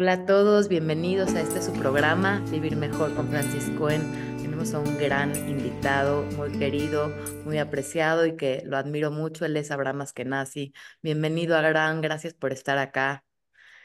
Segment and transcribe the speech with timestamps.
[0.00, 4.00] Hola a todos, bienvenidos a este su programa, Vivir Mejor con Francis Cohen.
[4.38, 9.44] Tenemos a un gran invitado, muy querido, muy apreciado y que lo admiro mucho.
[9.44, 10.72] Él es Abraham Askenazi.
[11.02, 13.26] Bienvenido, Abraham, gracias por estar acá.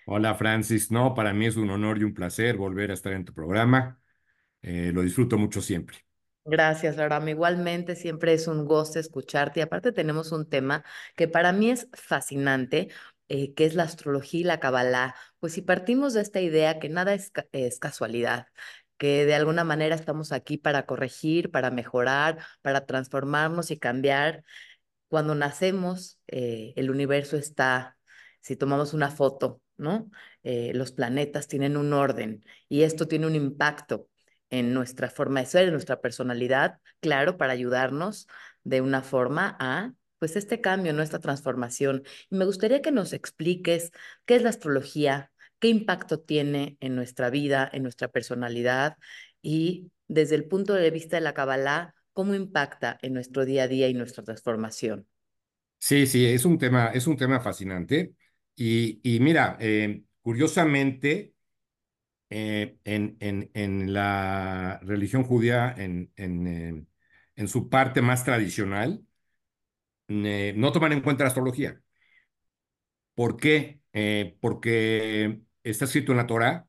[0.06, 3.26] Hola Francis, no, para mí es un honor y un placer volver a estar en
[3.26, 4.00] tu programa.
[4.62, 5.97] Eh, lo disfruto mucho siempre.
[6.46, 7.29] Gracias, Abraham.
[7.29, 9.60] Igualmente, siempre es un goce escucharte.
[9.60, 10.86] Y aparte tenemos un tema
[11.16, 12.90] que para mí es fascinante,
[13.29, 15.15] eh, que es la astrología y la cabalá.
[15.39, 18.47] Pues si partimos de esta idea que nada es, es casualidad,
[18.97, 24.43] que de alguna manera estamos aquí para corregir, para mejorar, para transformarnos y cambiar,
[25.07, 27.97] cuando nacemos, eh, el universo está,
[28.41, 30.09] si tomamos una foto, ¿no?
[30.44, 34.09] Eh, los planetas tienen un orden y esto tiene un impacto
[34.49, 38.27] en nuestra forma de ser, en nuestra personalidad, claro, para ayudarnos
[38.63, 42.03] de una forma a, pues, este cambio, nuestra transformación.
[42.29, 43.91] Y me gustaría que nos expliques
[44.25, 48.97] qué es la astrología, qué impacto tiene en nuestra vida, en nuestra personalidad
[49.41, 53.67] y desde el punto de vista de la Kabbalah, cómo impacta en nuestro día a
[53.67, 55.07] día y nuestra transformación.
[55.80, 58.16] Sí, sí, es un tema, es un tema fascinante.
[58.55, 61.33] Y, y mira, eh, curiosamente,
[62.29, 66.85] eh, en, en, en la religión judía, en, en, eh,
[67.35, 69.05] en su parte más tradicional,
[70.08, 71.81] eh, no toman en cuenta la astrología.
[73.14, 73.81] ¿Por qué?
[73.94, 76.67] Eh, porque está escrito en la Torá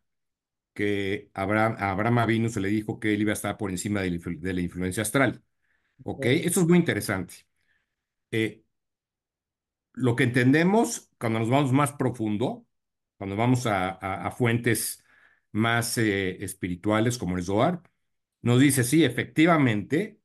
[0.74, 4.02] que Abraham, a Abraham Avinu se le dijo que él iba a estar por encima
[4.02, 5.42] de la, influ- de la influencia astral.
[6.04, 6.18] ¿Ok?
[6.18, 6.26] Ok.
[6.26, 7.34] Eso es muy interesante.
[8.32, 8.64] Eh,
[9.94, 12.66] lo que entendemos cuando nos vamos más profundo,
[13.18, 15.04] cuando vamos a, a- a fuentes
[15.52, 17.82] más eh, espirituales como el Zohar,
[18.42, 20.20] nos dice, sí, efectivamente,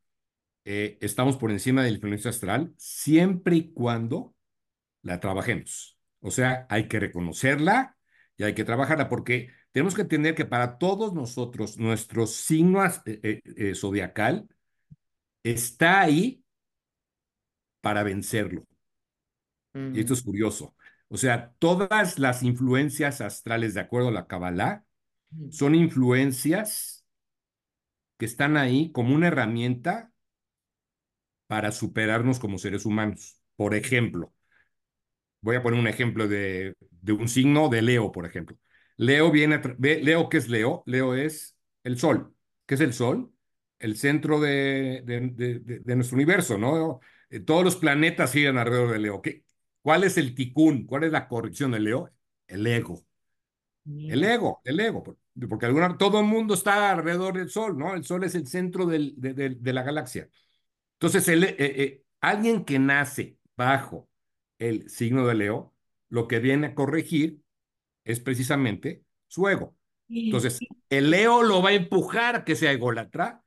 [0.66, 4.36] eh, estamos por encima de la influencia astral siempre y cuando
[5.02, 5.98] la trabajemos.
[6.20, 7.98] O sea, hay que reconocerla
[8.38, 13.42] y hay que trabajarla porque tenemos que entender que para todos nosotros, nuestro signo eh,
[13.44, 14.48] eh, zodiacal
[15.44, 16.44] está ahí
[17.82, 18.66] para vencerlo.
[19.74, 20.76] Y esto es curioso.
[21.08, 24.86] O sea, todas las influencias astrales, de acuerdo a la Kabbalah,
[25.50, 27.06] son influencias
[28.18, 30.11] que están ahí como una herramienta
[31.52, 33.42] para superarnos como seres humanos.
[33.58, 34.34] Por ejemplo,
[35.42, 38.58] voy a poner un ejemplo de, de un signo de Leo, por ejemplo.
[38.98, 40.84] Leo viene, Leo, ¿qué es Leo?
[40.86, 42.36] Leo es el Sol.
[42.66, 43.34] ¿Qué es el Sol?
[43.80, 47.00] El centro de, de, de- nuestro universo, ¿no?
[47.30, 49.22] Eh, Todos los planetas giran alrededor de Leo.
[49.22, 49.44] ¿Qué,
[49.82, 50.86] cuál es el ticún?
[50.86, 52.12] ¿Cuál es la corrección de Leo?
[52.48, 53.04] El ego.
[54.08, 55.18] El ego, el ego, por-
[55.50, 57.94] porque alguna, todo el mundo está alrededor del Sol, ¿no?
[57.96, 60.30] El Sol es el centro del- de, de- de la galaxia.
[61.02, 64.08] Entonces, el, eh, eh, alguien que nace bajo
[64.60, 65.74] el signo de Leo,
[66.10, 67.40] lo que viene a corregir
[68.04, 69.76] es precisamente su ego.
[70.10, 70.60] Entonces,
[70.90, 73.44] el Leo lo va a empujar a que sea ególatra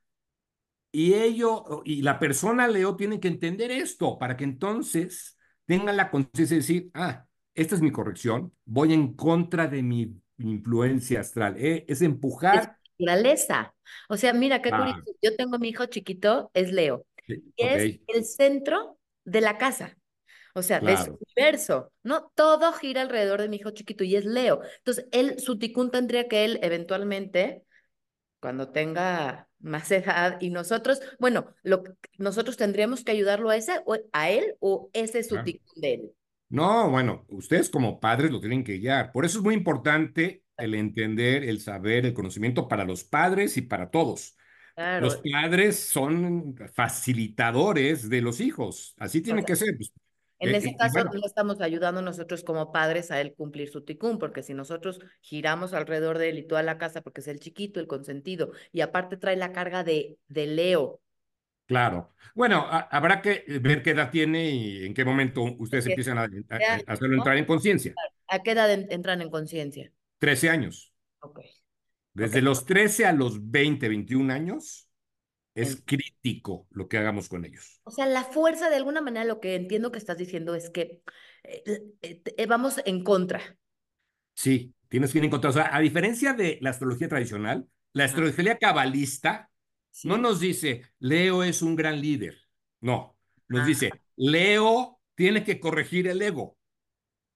[0.91, 6.11] y ello, y la persona Leo tiene que entender esto para que entonces tenga la
[6.11, 11.57] conciencia de decir, ah, esta es mi corrección, voy en contra de mi influencia astral.
[11.59, 12.79] Eh, Es es empujar.
[12.99, 13.75] naturaleza.
[14.09, 14.99] O sea, mira, qué curioso.
[14.99, 19.97] Ah, Yo tengo mi hijo chiquito, es Leo, sí, es el centro de la casa,
[20.55, 21.19] o sea, de su claro.
[21.37, 22.31] universo, ¿no?
[22.35, 24.61] Todo gira alrededor de mi hijo chiquito y es Leo.
[24.79, 27.65] Entonces, él, su ticún tendría que él eventualmente,
[28.41, 31.83] cuando tenga más edad, y nosotros, bueno, lo,
[32.19, 35.45] nosotros tendríamos que ayudarlo a ese, o a él, o ese es su claro.
[35.45, 36.13] ticún de él.
[36.51, 39.11] No, bueno, ustedes como padres lo tienen que guiar.
[39.11, 43.63] Por eso es muy importante el entender, el saber, el conocimiento para los padres y
[43.63, 44.37] para todos.
[44.97, 48.95] Los padres son facilitadores de los hijos.
[48.99, 49.77] Así o tiene sea, que ser.
[49.77, 49.93] pues.
[50.41, 53.71] En Eh, ese eh, caso, bueno, no estamos ayudando nosotros como padres a él cumplir
[53.71, 57.29] su ticún, porque si nosotros giramos alrededor de él y toda la casa, porque es
[57.29, 61.01] el chiquito, el consentido, y aparte trae la carga de, de Leo,
[61.67, 62.13] claro.
[62.35, 66.19] Bueno, a- habrá que ver qué edad tiene y en qué momento ustedes porque empiezan
[66.19, 67.97] a, a- hacerlo entrar en conciencia.
[68.29, 69.91] ¿A qué edad en- entran en conciencia?
[70.19, 70.93] 13 años.
[71.21, 71.41] Ok,
[72.15, 74.89] Desde los 13 a los 20, 21 años
[75.55, 77.81] es crítico lo que hagamos con ellos.
[77.85, 81.03] o sea, la fuerza, de alguna manera, lo que entiendo que estás diciendo es que
[81.45, 81.63] eh,
[82.03, 83.41] eh, eh, vamos en contra.
[84.35, 85.51] Sí, tienes que ir en contra.
[85.51, 89.51] O sea, a diferencia de la astrología tradicional, la astrología cabalista
[90.03, 92.37] no nos dice Leo es un gran líder.
[92.81, 93.17] No,
[93.49, 96.59] nos Ah, dice Leo tiene que corregir el ego.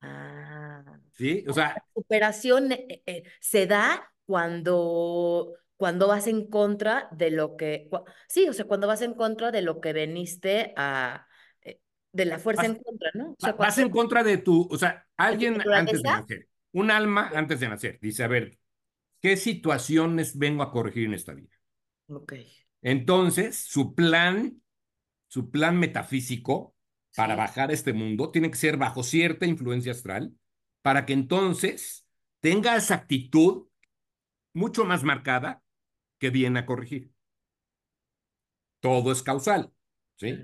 [0.01, 0.85] ah.
[1.13, 1.45] ¿Sí?
[1.49, 7.91] O sea, superación eh, eh, se da cuando, cuando vas en contra de lo que,
[8.29, 11.29] sí, o sea, cuando vas en contra de lo que veniste a,
[11.63, 11.81] eh,
[12.13, 13.33] de la fuerza vas, en contra, ¿no?
[13.33, 16.49] O sea, va- vas cuando en contra de tu, o sea, alguien antes de nacer.
[16.73, 17.99] un alma antes de nacer.
[18.03, 18.59] Dice, a ver,
[19.23, 21.51] ¿qué situaciones vengo a corregir en esta vida?
[22.09, 22.33] Ok.
[22.83, 24.63] Entonces, su plan,
[25.29, 26.77] su plan metafísico
[27.15, 30.35] para Sí, bajar a este mundo tiene que ser bajo cierta influencia astral
[30.83, 32.07] para que entonces
[32.41, 33.68] tenga esa actitud
[34.53, 35.63] mucho más marcada
[36.19, 37.13] que viene a corregir.
[38.81, 39.73] Todo es causal.
[40.17, 40.35] ¿sí?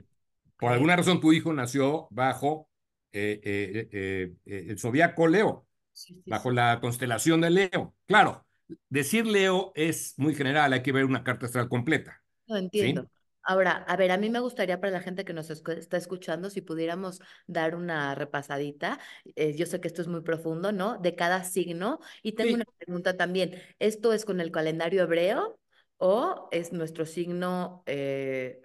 [0.58, 2.68] Por alguna razón tu hijo nació bajo
[3.12, 6.54] eh, eh, eh, eh, el zodiaco Leo, Sí, sí, bajo sí.
[6.54, 7.94] la constelación de Leo.
[8.06, 8.46] Claro,
[8.88, 13.10] decir Leo es muy general, hay que ver una carta astral completa, Lo entiendo.
[13.44, 16.62] Ahora, a ver, a mí me gustaría para la gente que nos está escuchando, si
[16.62, 18.99] pudiéramos dar una repasadita,
[19.37, 20.99] eh, yo sé que esto es muy profundo, ¿no?
[20.99, 22.00] De cada signo.
[22.23, 23.61] Y tengo una Sí, pregunta también.
[23.79, 25.58] ¿Esto es con el calendario hebreo
[25.99, 27.82] o es nuestro signo?
[27.87, 28.61] eh,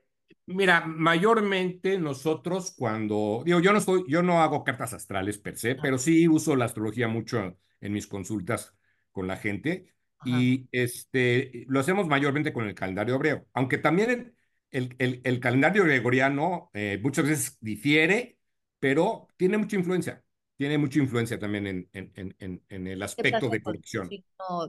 [0.45, 5.75] Mira, mayormente nosotros cuando, digo, yo no estoy, yo no hago cartas astrales per se,
[5.77, 8.75] ah, pero sí uso la astrología mucho en mis consultas
[9.11, 10.49] con la gente Ajá.
[10.49, 14.35] y este, lo hacemos mayormente con el calendario hebreo, aunque también el,
[14.71, 18.37] el, el- el calendario gregoriano eh, muchas veces difiere,
[18.79, 20.23] pero tiene mucha influencia,
[20.57, 24.17] tiene mucha influencia también en, en, en, en el ¿Qué aspecto de conexión.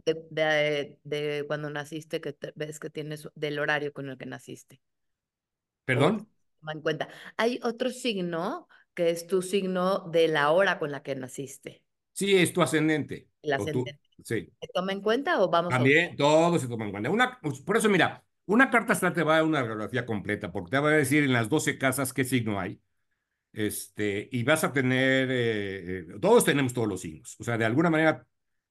[0.05, 4.27] de, de, de cuando naciste, que te- ves que tienes del horario con el que
[4.27, 4.81] naciste?
[5.85, 6.27] ¿Perdón?
[6.61, 7.09] toma en cuenta.
[7.37, 11.83] Hay otro signo que es tu signo de la hora con la que naciste,
[12.13, 14.01] Sí, es tu ascendente, el ascendente.
[14.25, 14.53] sí.
[14.61, 15.85] ¿Se toma en cuenta o vamos a...
[15.85, 17.11] También, todo se toma en cuenta.
[17.11, 20.53] Una, pues, por eso, mira, una carta astral te va a dar una radiografía completa,
[20.53, 22.81] porque te va a decir en las 12 casas qué signo hay.
[23.53, 27.37] Este, y vas a tener, eh, eh, todos tenemos todos los signos.
[27.41, 28.27] O sea, de alguna manera,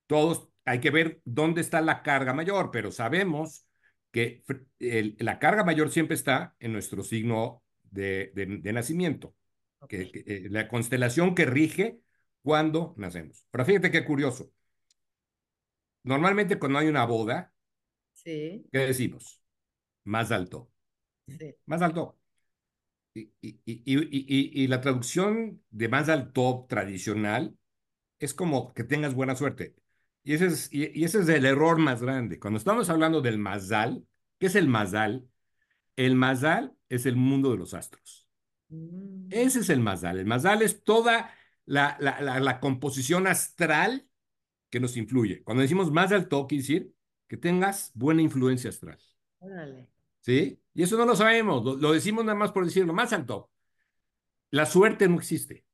[0.07, 3.65] todos hay que ver dónde está la carga mayor, pero sabemos
[4.11, 4.43] que
[4.79, 9.35] el- la carga mayor siempre está en nuestro signo de, de- de nacimiento,
[9.87, 11.99] que, eh, la constelación que rige
[12.43, 13.45] cuando nacemos.
[13.51, 14.51] Pero fíjate qué curioso.
[16.03, 17.53] Normalmente cuando hay una boda,
[18.13, 19.38] sí, ¿qué decimos?
[20.03, 20.71] Más alto,
[21.27, 21.55] sí.
[21.65, 22.17] más alto.
[23.13, 27.57] Y, y, y, y, la traducción de más alto tradicional
[28.19, 29.75] es como que tengas buena suerte.
[30.23, 32.39] Y ese es, y, ese es el error más grande.
[32.39, 34.05] Cuando estamos hablando del mazal,
[34.39, 35.27] ¿qué es el mazal?
[35.95, 38.27] El mazal es el mundo de los astros.
[38.69, 40.19] Mm, Ese es el mazal.
[40.19, 41.33] El mazal es toda
[41.65, 44.07] la, la, la, la composición astral
[44.69, 45.43] que nos influye.
[45.43, 46.93] Cuando decimos más alto, quiere decir
[47.27, 48.99] que tengas buena influencia astral.
[50.21, 50.61] ¿Sí?
[50.73, 53.49] Y eso no lo sabemos, lo, decimos nada más por decirlo, más alto.
[54.51, 55.65] La suerte no existe.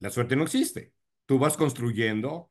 [0.00, 0.92] La suerte no existe.
[1.26, 2.50] Tú vas construyendo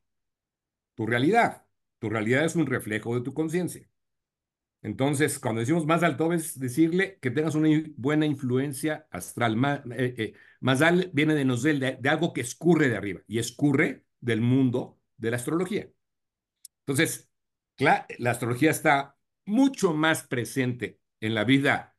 [0.96, 1.66] tu realidad.
[2.00, 3.90] Tu realidad es un reflejo de tu conciencia.
[4.84, 9.56] Entonces, cuando decimos más alto, es decirle que tengas una buena influencia astral.
[9.58, 13.40] Más, eh, eh, Mazal viene de nosel, de, de algo que escurre de arriba y
[13.40, 15.90] escurre del mundo de la astrología.
[16.82, 17.30] Entonces,
[17.78, 19.17] cla- la astrología está
[19.48, 21.98] mucho más presente en la vida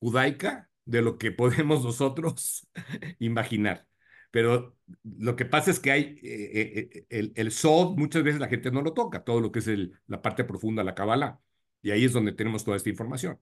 [0.00, 2.68] judaica de lo que podemos nosotros
[3.18, 3.86] imaginar.
[4.30, 8.48] Pero lo que pasa es que hay eh, eh, el, el Sod, muchas veces la
[8.48, 11.40] gente no lo toca, todo lo que es el- la parte profunda, la Kabbalah.
[11.82, 13.40] Y ahí es donde tenemos toda esta información.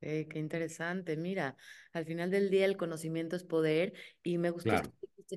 [0.00, 1.16] Eh, qué interesante.
[1.16, 1.56] Mira,
[1.92, 4.92] al final del día el conocimiento es poder y me gustó Claro,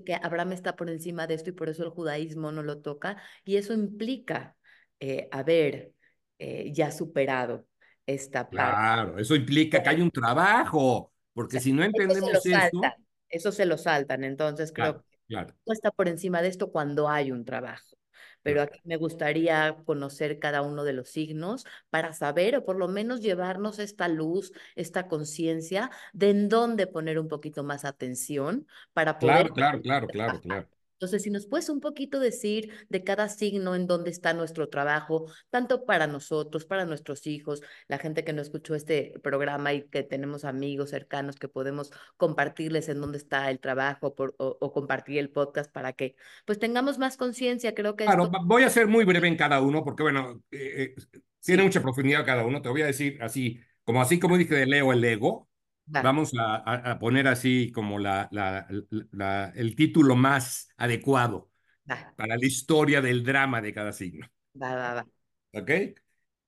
[0.06, 3.22] que Abraham está por encima de esto y por eso el judaísmo no lo toca
[3.46, 4.58] y eso implica
[5.00, 5.94] eh, haber
[6.40, 7.66] eh, ya superado
[8.06, 8.56] esta parte.
[8.56, 9.18] claro.
[9.20, 12.44] Eso implica que hay un trabajo, O porque sea, si no eso se lo entendemos
[12.44, 12.94] saltan,
[13.30, 14.24] eso se lo saltan.
[14.24, 17.86] Entonces creo claro, claro, no está por encima de esto cuando hay un trabajo.
[18.44, 18.72] Pero claro.
[18.72, 23.22] aquí me gustaría conocer cada uno de los signos para saber o por lo menos
[23.22, 29.52] llevarnos esta luz, esta conciencia de en dónde poner un poquito más atención para poder
[29.52, 30.70] Claro, claro, claro, claro, claro.
[30.97, 35.31] Entonces, si nos puedes un poquito decir de cada signo en dónde está nuestro trabajo,
[35.49, 40.04] tanto para nosotros, para nuestros hijos, la gente que no escuchó este programa y que
[40.04, 45.19] tenemos amigos cercanos que podemos compartirles en dónde está el trabajo por, o, o compartir
[45.19, 47.75] el podcast para que pues tengamos más conciencia.
[47.75, 50.95] Creo que Claro, esto, voy a ser muy breve en cada uno porque, bueno, eh,
[50.97, 52.61] eh, tiene sí, mucha profundidad cada uno.
[52.61, 55.47] Te voy a decir así, como así como dije de Leo el ego,
[55.96, 58.68] va, vamos a, poner así como la, la-
[59.12, 61.52] la- el título más adecuado
[62.16, 64.28] para la historia del drama de cada signo.
[64.64, 65.06] va, va, va,
[65.54, 65.72] ¿Ok?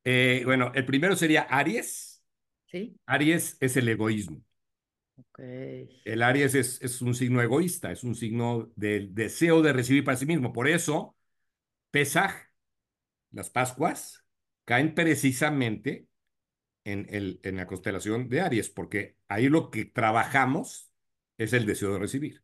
[0.03, 2.23] Eh, bueno, el primero sería Aries.
[2.67, 2.97] ¿sí?
[3.07, 4.43] Aries es el egoísmo.
[5.17, 5.39] Ok,
[6.03, 10.17] El Aries es, es un signo egoísta, es un signo del deseo de recibir para
[10.17, 10.53] sí mismo.
[10.53, 11.15] Por eso,
[11.91, 12.33] Pesaj,
[13.31, 14.25] las Pascuas,
[14.65, 16.08] caen precisamente
[16.83, 20.91] en, el, en la constelación de Aries, porque ahí lo que trabajamos
[21.37, 22.43] es el deseo de recibir.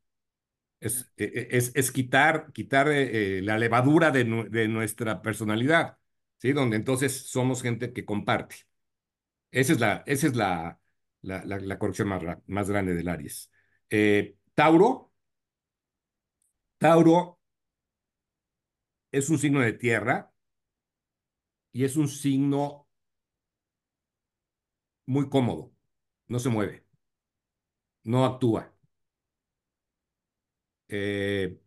[0.80, 5.98] Es, e- e- es, es quitar, quitar eh, eh, la levadura de, de nuestra personalidad,
[6.40, 6.54] ¿sí?
[6.54, 8.56] Donde entonces somos gente que comparte.
[9.52, 10.80] Esa es la, esa es la,
[11.22, 12.10] la, la, la corrección
[12.48, 13.52] más grande del Aries.
[13.90, 15.14] Eh, Tauro,
[16.80, 17.38] Tauro
[19.12, 20.32] es un signo de tierra
[21.72, 22.85] y es un signo
[25.06, 25.74] muy cómodo.
[26.28, 26.86] No se mueve,
[28.06, 28.72] no actúa.
[30.88, 31.58] Eh,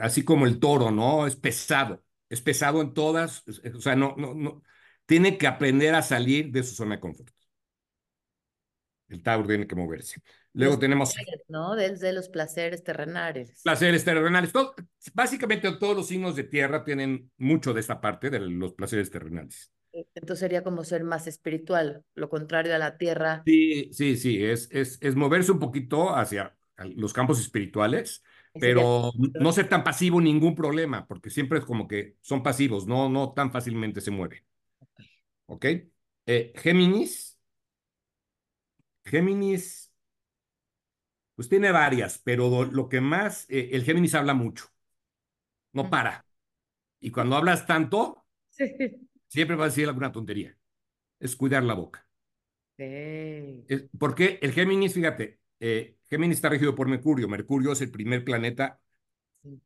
[0.00, 1.26] así como el toro, ¿no?
[1.26, 4.62] Es pesado, es pesado en todas, o sea, no, no, no,
[5.06, 7.30] tiene que aprender a salir de su zona de confort.
[9.08, 10.20] El Tauro tiene que moverse.
[10.54, 11.74] Los Luego tenemos placeres, ¿no?
[11.74, 13.60] Desde los placeres terrenales.
[13.62, 14.52] placeres terrenales.
[14.52, 14.74] Todo-
[15.14, 19.72] básicamente todos los signos de tierra tienen mucho de esta parte de los placeres terrenales.
[19.92, 23.46] Entonces sería como ser más espiritual, lo contrario a la tierra.
[23.46, 26.56] Sí, sí, sí, es, es, es moverse un poquito hacia
[26.96, 28.22] los campos espirituales,
[28.58, 33.08] pero no ser tan pasivo ningún problema, porque siempre es como que son pasivos, no,
[33.08, 34.44] no tan fácilmente se mueven.
[35.46, 35.64] ¿Ok?
[36.26, 37.38] Eh, Géminis,
[39.04, 39.90] Géminis,
[41.34, 44.66] pues tiene varias, pero lo que más, eh, el Géminis habla mucho,
[45.72, 46.24] no para.
[47.00, 49.09] Y cuando hablas tanto, Sí.
[49.30, 50.58] Siempre va a decir alguna tontería.
[51.20, 52.06] Es cuidar la boca.
[53.66, 57.28] Es- porque el Géminis, fíjate, eh, Géminis está regido por Mercurio.
[57.28, 58.80] Mercurio es el primer planeta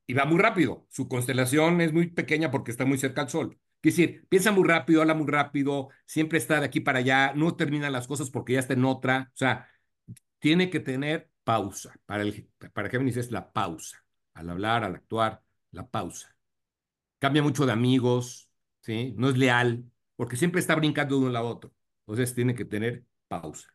[0.07, 0.87] y va muy rápido.
[0.91, 3.59] Su constelación es muy pequeña porque está muy cerca al Sol.
[3.81, 7.57] Quiere decir, piensa muy rápido, habla muy rápido, siempre está de aquí para allá, no
[7.57, 9.31] termina las cosas porque ya está en otra.
[9.35, 9.69] O sea,
[10.41, 11.95] tiene que tener pausa.
[12.07, 14.05] Para, el, para Géminis es la pausa.
[14.35, 15.43] Al hablar, al actuar,
[15.73, 16.37] la pausa.
[17.19, 18.49] Cambia mucho de amigos,
[18.85, 19.15] ¿sí?
[19.17, 19.85] No es leal
[20.17, 21.75] porque siempre está brincando de un lado a otro.
[22.07, 23.69] Entonces tiene que tener pausa.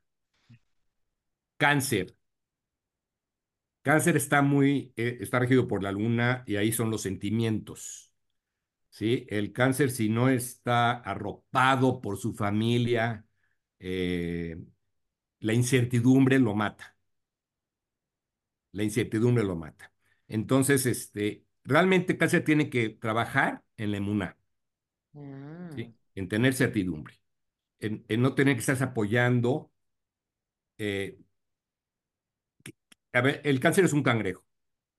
[1.57, 2.15] Cáncer.
[3.81, 8.11] Cáncer está muy, eh, está regido por la luna y ahí son los sentimientos,
[8.89, 9.25] ¿sí?
[9.29, 13.25] El cáncer, si no está arropado por su familia,
[13.79, 14.57] eh,
[15.41, 16.97] la incertidumbre lo mata.
[18.71, 19.91] La incertidumbre lo mata.
[20.27, 24.37] Entonces, este, realmente cáncer tiene que trabajar en la emuná,
[25.15, 25.69] Ah.
[26.15, 27.15] En tener certidumbre,
[27.79, 29.71] en, en no tener que estarse apoyando.
[30.77, 31.17] eh,
[33.13, 34.43] a ver, el cáncer es un cangrejo.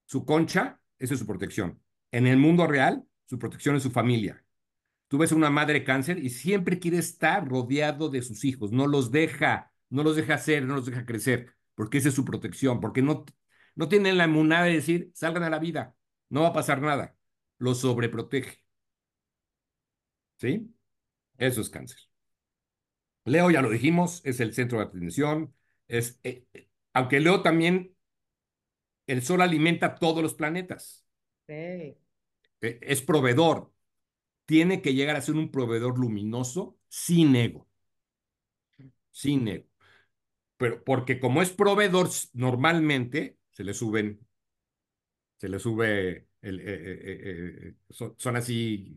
[0.07, 1.83] Su concha, esa es su protección.
[2.13, 4.45] En el mundo real, su protección es su familia.
[5.09, 8.87] Tú ves a una madre cáncer y siempre quiere estar rodeado de sus hijos, no
[8.89, 12.81] los deja, no los deja hacer, no los deja crecer, porque esa es su protección,
[12.81, 13.27] porque no,
[13.77, 15.97] no tienen la inmunidad de decir, salgan a la vida,
[16.31, 17.17] no va a pasar nada,
[17.59, 18.60] los sobreprotege.
[20.41, 20.75] ¿Sí?
[21.39, 21.99] Eso es cáncer.
[23.25, 25.55] Leo, ya lo dijimos, es el centro de atención,
[25.89, 27.95] es, eh, eh, aunque Leo también,
[29.07, 31.05] el sol alimenta todos los planetas,
[31.45, 31.51] ok.
[31.51, 31.97] eh,
[32.61, 33.73] es proveedor,
[34.47, 37.69] tiene que llegar a ser un proveedor luminoso sin ego,
[39.11, 39.67] sin ego.
[40.59, 44.21] Pero porque como es proveedor, normalmente se le suben,
[45.39, 48.97] se le sube, el, eh, son, son así.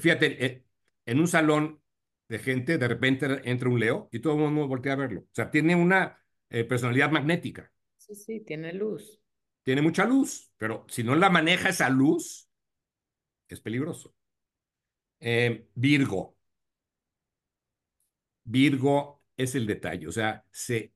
[0.00, 0.64] Fíjate, eh,
[1.06, 1.82] en un salón
[2.28, 5.20] de gente, de repente entra un Leo y todo el mundo voltea a verlo.
[5.22, 6.18] O sea, tiene una
[6.50, 9.20] eh, personalidad magnética, Sí, sí, tiene luz.
[9.64, 12.48] tiene mucha luz, pero si no la maneja esa luz,
[13.48, 14.14] es peligroso.
[15.20, 16.36] Eh, Virgo.
[18.44, 20.94] Virgo es el detalle, o sea, se,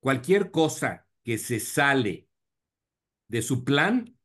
[0.00, 2.28] cualquier cosa que se sale
[3.28, 4.16] de su plan,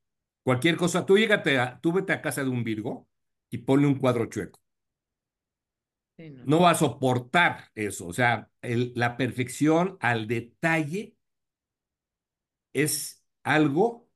[0.48, 3.08] cualquier cosa, tú llégate a, tú vete a casa de un Virgo
[3.52, 4.60] y ponle un cuadro chueco.
[6.18, 6.52] Sí, no.
[6.52, 11.16] No va a soportar eso, o sea, el- la perfección al detalle
[12.74, 14.08] es algo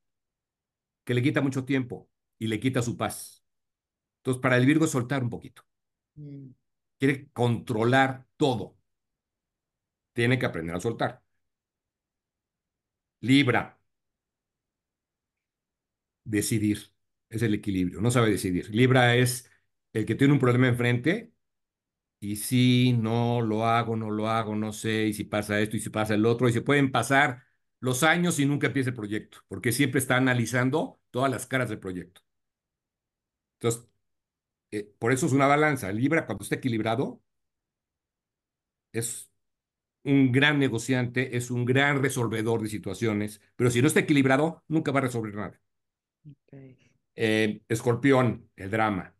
[1.04, 2.10] que le quita mucho tiempo
[2.40, 3.44] y le quita su paz.
[4.20, 5.64] Entonces, para el Virgo es soltar un poquito,
[6.18, 6.54] Mm,
[6.98, 8.78] quiere controlar todo,
[10.14, 11.22] tiene que aprender a soltar.
[13.22, 13.80] Libra,
[16.24, 16.94] decidir,
[17.30, 18.70] es el equilibrio, no sabe decidir.
[18.74, 19.50] Libra es
[19.94, 21.34] el que tiene un problema enfrente
[22.20, 25.80] y si no lo hago, no lo hago, no sé, y si pasa esto y
[25.82, 27.44] si pasa el otro, y se pueden pasar
[27.80, 31.80] los años y nunca empieza el proyecto, porque siempre está analizando todas las caras del
[31.80, 32.22] proyecto.
[33.60, 33.88] Entonces,
[34.72, 35.92] eh, por eso es una balanza.
[35.94, 37.22] Libra, cuando está equilibrado,
[38.94, 39.30] es
[40.06, 44.92] un gran negociante, es un gran resolvedor de situaciones, pero si no está equilibrado, nunca
[44.94, 45.62] va a resolver nada.
[47.16, 49.16] Eh, Escorpión, el drama.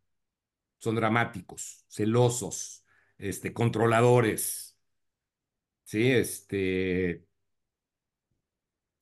[0.80, 2.86] Son dramáticos, celosos,
[3.18, 4.78] este, controladores.
[5.84, 7.26] Sí, este,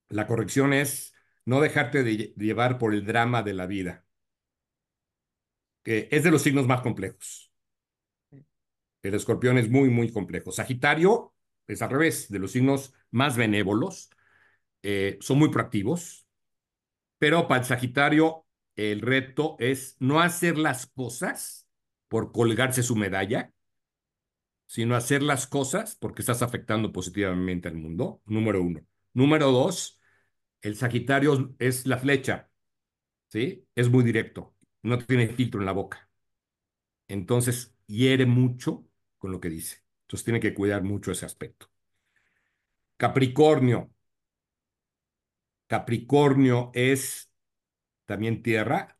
[0.10, 1.14] La corrección es
[1.46, 4.06] no dejarte de llevar por el drama de la vida,
[5.84, 7.52] que es de los signos más complejos.
[9.02, 10.52] El escorpión es muy, muy complejo.
[10.52, 11.34] Sagitario
[11.68, 14.10] es al revés, de los signos más benévolos.
[14.84, 16.28] Eh, son muy proactivos,
[17.20, 18.46] pero para el Sagitario
[18.76, 21.68] el reto es no hacer las cosas
[22.08, 23.54] por colgarse su medalla,
[24.68, 28.82] sino hacer las cosas porque estás afectando positivamente al mundo, número uno.
[29.14, 30.00] Número dos,
[30.62, 32.50] el Sagitario es la flecha,
[33.30, 33.68] ¿sí?
[33.76, 36.10] Es muy directo, no tiene filtro en la boca.
[37.08, 38.86] Entonces, hiere mucho
[39.18, 39.84] con lo que dice.
[40.04, 41.70] Entonces, tiene que cuidar mucho ese aspecto.
[42.98, 43.90] Capricornio.
[45.70, 47.32] Capricornio es
[48.06, 49.00] también tierra.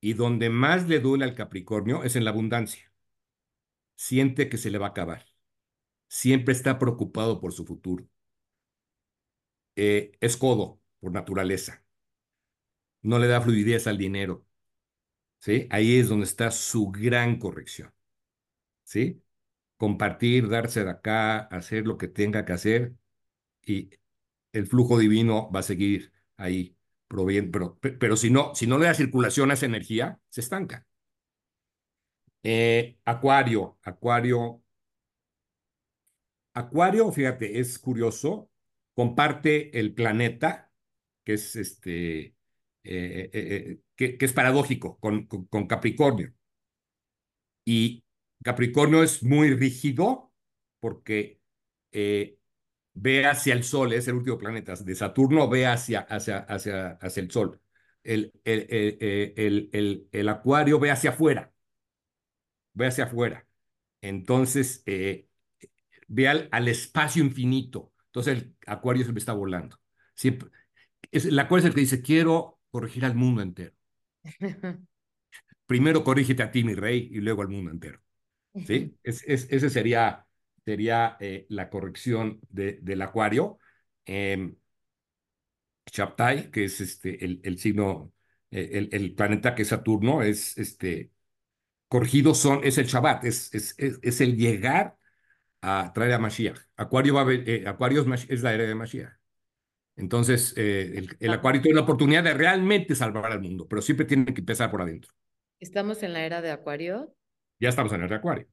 [0.00, 2.90] Y donde más le duele al Capricornio es en la abundancia.
[3.96, 5.26] Siente que se le va a acabar.
[6.08, 8.06] Siempre está preocupado por su futuro.
[9.76, 11.84] Eh, es codo por naturaleza.
[13.02, 14.46] No le da fluidez al dinero.
[15.40, 15.68] ¿Sí?
[15.70, 17.92] Ahí es donde está su gran corrección.
[18.84, 19.22] ¿Sí?
[19.76, 22.94] Compartir, darse de acá, hacer lo que tenga que hacer
[23.62, 23.90] y
[24.54, 26.76] el flujo divino va a seguir ahí
[27.50, 30.86] pero, pero si, no, si no le da circulación a esa energía, se estanca.
[32.42, 34.62] Eh, acuario, Acuario.
[36.54, 38.50] Acuario, fíjate, es curioso,
[38.94, 40.72] comparte el planeta,
[41.24, 42.36] que es este,
[42.84, 46.32] eh, eh, que, que, es paradójico con, con, Capricornio.
[47.64, 48.04] Y
[48.42, 50.32] Capricornio es muy rígido
[50.80, 51.40] porque
[52.94, 57.22] ve hacia el Sol, es el último planeta de Saturno, ve hacia, hacia, hacia, hacia
[57.22, 57.60] el Sol.
[58.02, 61.52] El, el, el, el, el acuario ve hacia afuera,
[62.72, 63.46] ve hacia afuera.
[64.00, 65.28] Entonces, eh,
[66.08, 67.92] ve al, al, espacio infinito.
[68.06, 69.78] Entonces, el acuario siempre está volando.
[70.14, 70.50] Siempre,
[71.10, 73.74] es, el acuario es el que dice, quiero corregir al mundo entero.
[75.66, 78.00] Primero corrígete a ti, mi rey, y luego al mundo entero.
[78.66, 78.96] ¿Sí?
[79.02, 80.23] Es, es, ese sería
[80.64, 83.58] sería eh, la corrección de, del acuario.
[84.06, 84.54] Eh,
[85.86, 88.12] Chaptai, que es este, el, el signo,
[88.50, 91.12] eh, el, el, planeta que es Saturno, es este,
[91.88, 94.96] corregido son, es el Shabbat, es, es, es, es el llegar
[95.60, 96.58] a traer a Mashiach.
[96.76, 99.12] Acuario, va a, eh, Acuario es la era de Mashiach.
[99.96, 104.06] Entonces, eh, el, el, Acuario tiene la oportunidad de realmente salvar al mundo, pero siempre
[104.06, 105.12] tiene que empezar por adentro.
[105.60, 107.14] ¿Estamos en la era de Acuario?
[107.60, 108.48] Ya estamos en la era de Acuario.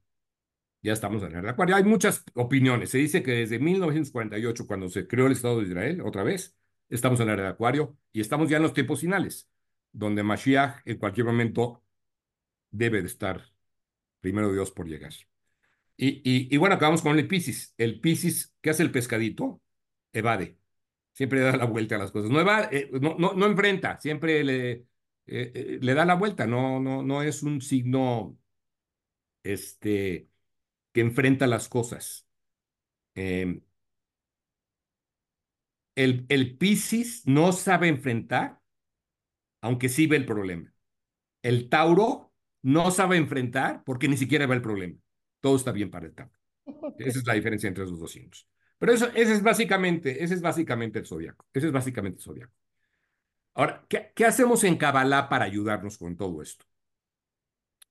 [0.84, 1.76] Ya estamos en el acuario.
[1.76, 2.90] Hay muchas opiniones.
[2.90, 6.58] Se dice que desde 1948, cuando se creó el Estado de Israel, otra vez,
[6.90, 9.50] estamos en el era acuario y estamos ya en los tiempos finales,
[9.92, 11.84] donde Mashiach en cualquier momento
[12.72, 13.54] debe de estar,
[14.22, 15.14] primero Dios, por llegar.
[15.98, 17.74] Y, y, y bueno, acabamos con el Piscis.
[17.78, 19.62] El Piscis, ¿qué hace el pescadito?
[20.14, 20.58] Evade.
[21.14, 22.32] Siempre da la vuelta a las cosas.
[22.32, 24.86] No, evade, eh, no, no, no, enfrenta, siempre le, eh,
[25.28, 26.48] eh, le da la vuelta.
[26.48, 28.38] No, no, no es un signo
[29.44, 30.30] este,
[30.92, 32.28] que enfrenta las cosas.
[33.16, 33.62] Eh,
[35.96, 38.60] el, el Piscis no sabe enfrentar,
[39.62, 40.74] aunque sí ve el problema.
[41.42, 44.98] El Tauro no sabe enfrentar porque ni siquiera ve el problema.
[45.40, 46.34] Todo está bien para el Tauro.
[46.98, 48.48] Esa es la diferencia entre esos dos signos.
[48.78, 51.46] Pero eso, ese es básicamente, ese es básicamente el zodiaco.
[51.54, 52.54] Ese es básicamente el zodiaco.
[53.54, 56.66] Ahora, ¿qué, ¿qué, hacemos en Kabbalah para ayudarnos con todo esto?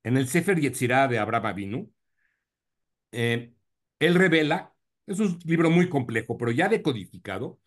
[0.03, 1.93] En el Sefer Yetzirah de Abraham Avinu,
[3.12, 3.53] eh,
[3.99, 4.75] él revela,
[5.07, 7.61] es un libro muy complejo, pero ya decodificado,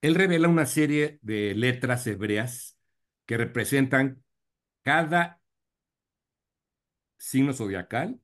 [0.00, 2.78] él revela una serie de letras hebreas
[3.26, 4.22] que representan
[4.82, 5.40] cada
[7.16, 8.20] signo zodiacal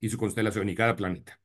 [0.00, 1.40] y su constelación y cada planeta.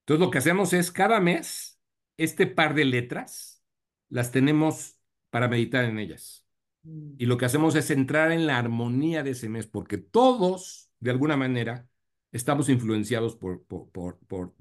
[0.00, 1.80] Entonces lo que hacemos es cada mes,
[2.16, 3.62] este par de letras
[4.08, 4.98] las tenemos
[5.30, 6.46] para meditar en ellas.
[6.82, 7.16] Mm.
[7.18, 11.10] Y lo que hacemos es entrar en la armonía de ese mes, porque todos de
[11.10, 11.86] alguna manera,
[12.32, 14.54] estamos influenciados por, por, por, por,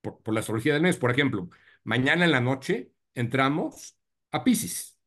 [0.00, 0.96] por la astrología del mes.
[0.96, 1.48] Por ejemplo,
[1.82, 3.96] mañana en la noche entramos
[4.30, 4.98] a Pisces.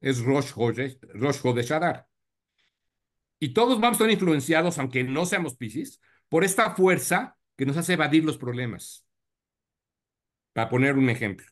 [0.00, 2.08] Es Rosh Hodesh Adar.
[3.38, 7.76] Y todos vamos a estar influenciados, aunque no seamos Pisces, por esta fuerza que nos
[7.76, 9.06] hace evadir los problemas.
[10.52, 11.46] Para poner un ejemplo.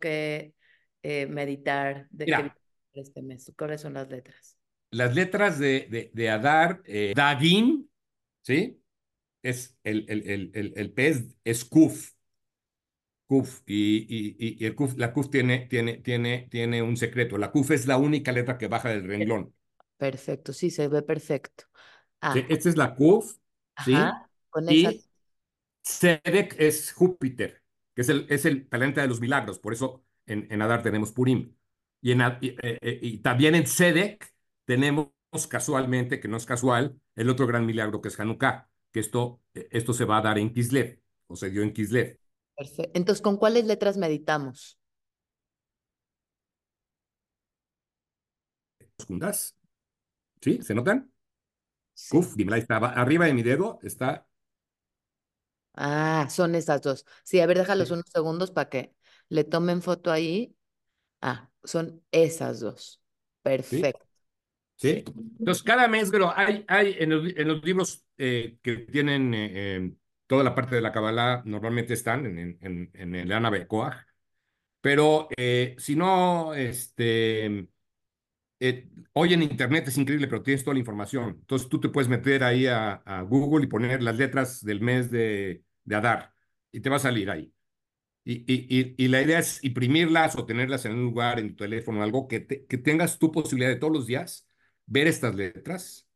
[0.00, 0.54] Que
[1.02, 2.56] eh, meditar de Mira,
[2.94, 3.52] este mes.
[3.56, 4.58] ¿Cuáles son las letras?
[4.90, 7.85] Las letras de, de, de Adar, eh, Dagim,
[8.46, 8.80] ¿sí?
[9.42, 12.12] Es el, el, el, el, el pez es Kuf.
[13.26, 13.62] Kuf.
[13.66, 17.38] Y, y, y, el la Kuf tiene, tiene, tiene, tiene un secreto.
[17.38, 19.52] La Kuf es la única letra que baja del renglón.
[19.96, 21.64] Perfecto, sí, se ve perfecto.
[22.20, 22.34] Ah.
[22.34, 23.36] Sí, esta es la Kuf,
[23.76, 23.94] ¿sí?
[23.94, 25.04] Ajá, con y
[25.82, 27.62] Sedek es Júpiter.
[27.94, 29.58] que es el, es el planeta de los milagros.
[29.58, 31.54] Por eso en, en Adar tenemos Purim.
[32.00, 35.10] Y, en, y, eh, eh, y también en Sedek tenemos
[35.48, 39.92] casualmente, que no es casual, el otro gran milagro que es Hanukkah, que esto, esto
[39.92, 42.18] se va a dar en Kislev, o se dio en Kislev.
[42.54, 42.90] Perfecto.
[42.94, 44.78] Entonces, ¿con cuáles letras meditamos?
[49.06, 49.56] juntas.
[50.42, 50.60] ¿Sí?
[50.62, 51.10] ¿Se notan?
[51.94, 52.18] Sí.
[52.18, 52.76] Uf, ahí está.
[52.78, 54.26] Arriba de mi dedo está.
[55.74, 57.04] Ah, son esas dos.
[57.24, 58.94] Sí, a ver, déjalos unos segundos para que
[59.28, 60.56] le tomen foto ahí.
[61.22, 63.02] Ah, son esas dos.
[63.42, 64.05] Perfecto.
[64.76, 64.88] ¿Sí?
[64.90, 65.04] ¿Sí?
[65.38, 69.50] Entonces, cada mes, pero hay, hay en, los, en los libros eh, que tienen eh,
[69.54, 69.92] eh,
[70.26, 73.96] toda la parte de la Kabbalah, normalmente están en, en, en el Koach,
[74.80, 77.68] pero eh, si no, este,
[78.60, 81.30] eh, hoy en Internet es increíble, pero tienes toda la información.
[81.40, 85.10] Entonces tú te puedes meter ahí a, a Google y poner las letras del mes
[85.10, 86.34] de, de, Adar
[86.72, 87.52] y te va a salir ahí.
[88.24, 92.02] Y, y, y, la idea es imprimirlas o tenerlas en un lugar, en tu teléfono,
[92.02, 94.45] algo que, te, que tengas tu posibilidad de todos los días
[94.86, 96.06] ver estas letras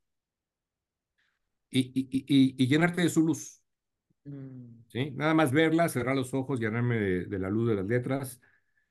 [1.71, 3.63] y, llenarte de su luz.
[4.25, 4.83] Mm.
[4.89, 5.11] ¿Sí?
[5.13, 8.41] Nada más verlas, cerrar los ojos, llenarme de, de la luz de las letras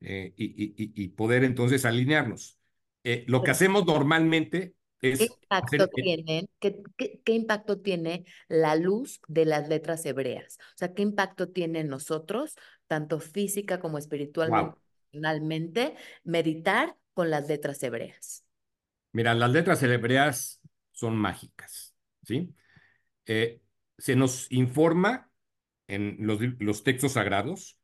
[0.01, 2.57] eh, y, poder entonces alinearnos.
[3.03, 5.19] Eh, lo que hacemos normalmente es...
[5.19, 10.57] ¿Qué impacto, tienen, ¿qué, qué, qué impacto tiene la luz de las letras hebreas?
[10.75, 12.55] O sea, ¿qué impacto tiene en nosotros,
[12.87, 14.77] tanto física como espiritualmente,
[15.13, 15.97] wow.
[16.23, 18.45] meditar con las letras hebreas?
[19.11, 22.53] Mira, las letras hebreas son mágicas, ¿sí?
[23.25, 23.61] Eh,
[23.97, 25.31] se nos informa
[25.87, 27.77] en los, textos sagrados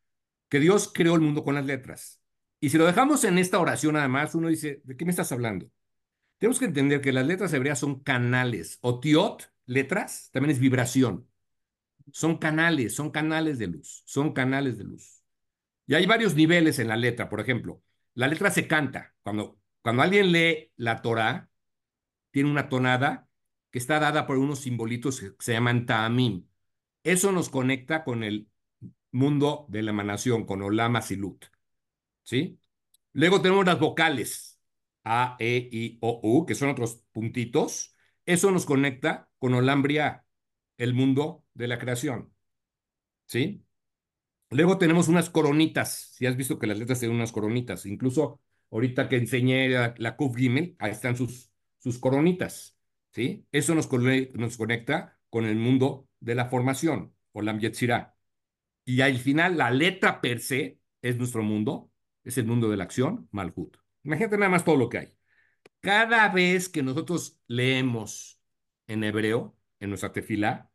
[0.49, 2.21] que Dios creó el mundo con las letras.
[2.59, 5.69] Y si lo dejamos en esta oración, además, uno dice, ¿de qué me estás hablando?
[6.37, 8.77] Tenemos que entender que las letras hebreas son canales.
[8.81, 8.99] O
[9.65, 11.27] letras, también es vibración.
[12.11, 15.23] Son canales, son canales de luz, son canales de luz.
[15.87, 17.29] Y hay varios niveles en la letra.
[17.29, 17.81] Por ejemplo,
[18.13, 19.15] la letra se canta.
[19.23, 21.47] Cuando, cuando alguien lee la Torah,
[22.31, 23.29] tiene una tonada
[23.69, 26.47] que está dada por unos simbolitos que se llaman ta'amim.
[27.03, 28.49] Eso nos conecta con el
[29.11, 31.45] mundo de la emanación, con Olama Silut.
[32.23, 32.59] ¿sí?
[33.13, 34.59] Luego tenemos las vocales,
[35.03, 37.93] A, E, I, O, U, que son otros puntitos.
[38.25, 40.25] Eso nos conecta con Olambria,
[40.77, 42.33] el mundo de la creación,
[43.27, 43.63] ¿sí?
[44.49, 48.41] Luego tenemos unas coronitas, si has visto que las letras tienen unas coronitas, incluso
[48.71, 52.77] ahorita que enseñé la, la Kuf Gimel, ahí están sus, sus coronitas,
[53.11, 53.47] ¿sí?
[53.51, 53.89] Eso nos,
[54.33, 58.15] nos conecta con el mundo de la formación, Olam Yetzirah.
[58.85, 61.91] Y al final, la letra per se es nuestro mundo,
[62.23, 63.77] es el mundo de la acción, Malhut.
[64.03, 65.17] Imagínate nada más todo lo que hay.
[65.81, 68.39] Cada vez que nosotros leemos
[68.87, 70.71] en hebreo, en nuestra tefilá,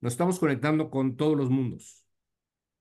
[0.00, 2.04] nos estamos conectando con todos los mundos.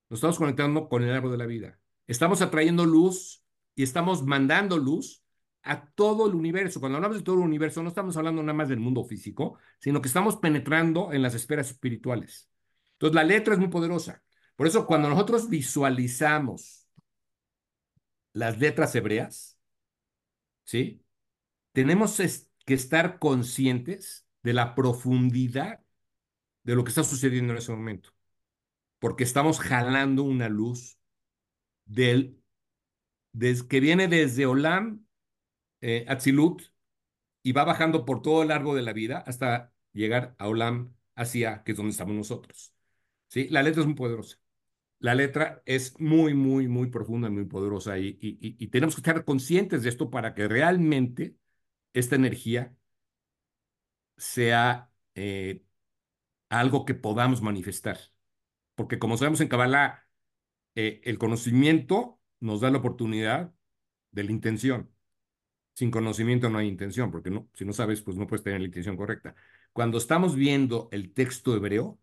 [0.09, 1.79] Nos estamos conectando con el árbol de la vida.
[2.07, 3.42] Estamos atrayendo luz
[3.75, 5.23] y estamos mandando luz
[5.63, 6.79] a todo el universo.
[6.79, 10.01] Cuando hablamos de todo el universo, no estamos hablando nada más del mundo físico, sino
[10.01, 12.49] que estamos penetrando en las esferas espirituales.
[12.93, 14.23] Entonces, la letra es muy poderosa.
[14.55, 16.87] Por eso, cuando nosotros visualizamos
[18.33, 19.57] las letras hebreas,
[20.63, 21.03] ¿sí?
[21.71, 22.17] Tenemos
[22.65, 25.79] que estar conscientes de la profundidad
[26.63, 28.11] de lo que está sucediendo en ese momento,
[28.99, 30.97] porque estamos jalando una luz
[31.85, 32.42] del,
[33.69, 35.05] que viene desde Olam,
[35.81, 36.63] eh, Atzilut,
[37.43, 41.63] y va bajando por todo el largo de la vida hasta llegar a Olam, Asia,
[41.63, 42.73] que es donde estamos nosotros.
[43.29, 43.47] ¿Sí?
[43.49, 44.37] La letra es muy poderosa
[45.03, 49.25] la letra es muy, muy, muy profunda, muy poderosa y, y, y, tenemos que estar
[49.25, 51.35] conscientes de esto para que realmente
[51.93, 52.75] esta energía
[54.17, 55.63] sea eh,
[56.49, 57.99] algo que podamos manifestar.
[58.75, 60.07] Porque como sabemos en Kabbalah,
[60.75, 63.53] eh, el conocimiento nos da la oportunidad
[64.11, 64.91] de la intención.
[65.73, 68.67] Sin conocimiento no hay intención, porque no, si no sabes, pues no puedes tener la
[68.67, 69.33] intención correcta.
[69.71, 71.99] Cuando estamos viendo el texto hebreo,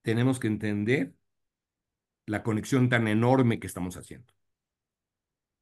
[0.00, 1.14] tenemos que entender
[2.26, 4.32] la conexión tan enorme que estamos haciendo.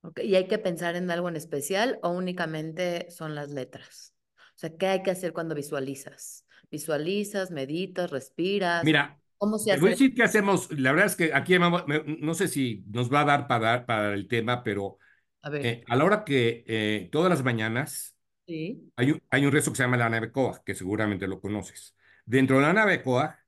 [0.03, 0.29] Okay.
[0.29, 4.15] ¿Y hay que pensar en algo en especial o únicamente son las letras?
[4.55, 6.47] O sea, ¿qué hay que hacer cuando visualizas?
[6.71, 8.85] ¿Visualizas, meditas, respiras?
[8.85, 9.81] Mira, ¿cómo se hace?
[9.81, 10.71] voy a decir qué hacemos.
[10.71, 14.29] La verdad es que aquí no sé si nos va a dar para, para el
[14.29, 14.99] tema, pero
[15.43, 15.67] a, ver.
[15.67, 18.15] Eh, a la hora que eh, todas las mañanas
[18.47, 18.93] ¿Sí?
[18.97, 21.97] hay, un, hay un rezo que se llama la nave Coa, que seguramente lo conoces.
[22.27, 23.41] Dentro de la nave Coa,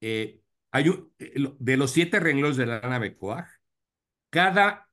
[0.00, 3.46] eh, hay eh, de los siete renglones de la nave Coag,
[4.30, 4.88] cada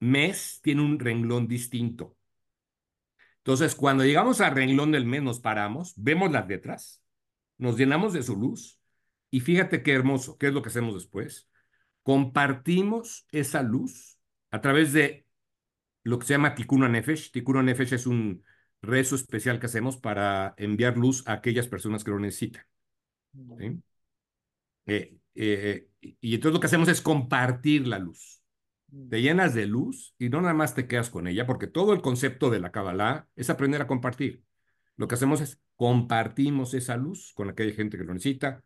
[0.00, 2.16] mes tiene un renglón distinto.
[3.38, 7.02] Entonces, cuando llegamos al renglón del mes, nos paramos, vemos las letras,
[7.58, 8.78] nos llenamos de su luz
[9.34, 11.48] y fíjate qué hermoso, ¿qué es lo que hacemos después?
[12.04, 14.20] compartimos esa luz
[14.52, 15.26] a través de
[16.04, 17.32] lo que se llama Tikkun Nefesh.
[17.32, 18.44] Tikkun Nefesh es un
[18.82, 22.62] rezo especial que hacemos para enviar luz a aquellas personas que lo necesitan.
[23.32, 23.82] ¿sí?
[24.86, 28.42] Eh, eh, y entonces lo que hacemos es compartir la luz.
[29.08, 32.02] Te llenas de luz y no nada más te quedas con ella, porque todo el
[32.02, 34.44] concepto de la Kabbalah es aprender a compartir.
[34.96, 38.62] Lo que hacemos es compartimos esa luz con aquella gente que lo necesita,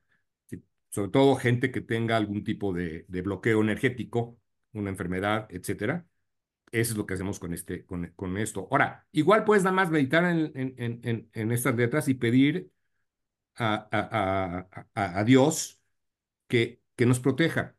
[0.91, 4.39] sobre todo gente que tenga algún tipo de, de bloqueo energético,
[4.73, 6.07] una enfermedad, etcétera.
[6.71, 8.69] Eso es lo que hacemos con, este, con, con esto.
[8.71, 12.71] Ahora, igual puedes nada más meditar en, en, en, en estas letras y pedir
[13.57, 15.81] a, a, a, a Dios
[16.47, 17.77] que, que nos proteja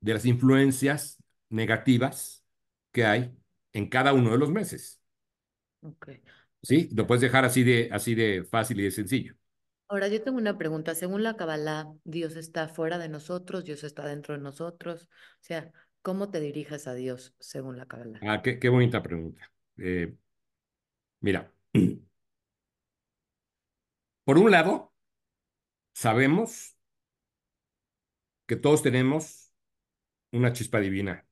[0.00, 2.44] de las influencias negativas
[2.92, 3.34] que hay
[3.72, 5.00] en cada uno de los meses.
[5.80, 6.20] Okay.
[6.62, 6.88] ¿Sí?
[6.92, 9.34] Lo puedes dejar así de, así de fácil y de sencillo.
[9.88, 10.94] Ahora, yo tengo una pregunta.
[10.94, 13.64] Según la Kabbalah, ¿Dios está fuera de nosotros?
[13.64, 15.04] ¿Dios está dentro de nosotros?
[15.04, 15.72] O sea,
[16.02, 18.20] ¿cómo te diriges a Dios según la Kabbalah?
[18.22, 19.50] Ah, qué, qué bonita pregunta.
[19.78, 20.14] Eh,
[21.20, 21.50] mira,
[24.24, 24.92] por un lado,
[25.94, 26.76] sabemos
[28.46, 29.54] que todos tenemos
[30.32, 31.26] una chispa divina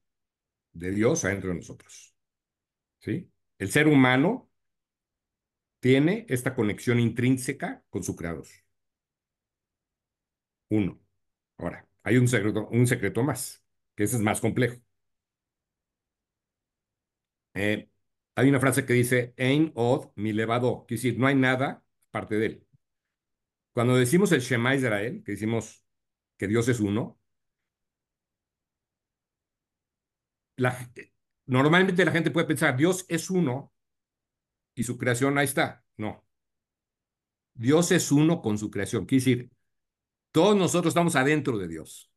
[0.72, 2.14] de Dios adentro de nosotros.
[3.00, 3.30] ¿Sí?
[3.58, 4.50] El ser humano
[5.80, 8.46] tiene esta conexión intrínseca con su creador.
[10.70, 11.00] Uno.
[11.58, 13.64] Ahora, hay un secreto, un secreto más,
[13.96, 14.80] que ese es más complejo.
[17.54, 17.88] Eh,
[18.34, 22.36] hay una frase que dice, Ein od mi levado, quiere decir, no hay nada aparte
[22.36, 22.66] de él.
[23.72, 25.84] Cuando decimos el Shema Israel, que decimos
[26.38, 27.18] que Dios es uno,
[30.56, 30.90] la,
[31.46, 33.72] normalmente la gente puede pensar, Dios es uno
[34.76, 35.84] y su creación ahí está.
[35.96, 36.24] No.
[37.54, 39.06] Dios es uno con su creación.
[39.06, 39.50] Quiere decir,
[40.30, 42.12] todos nosotros estamos adentro de Dios.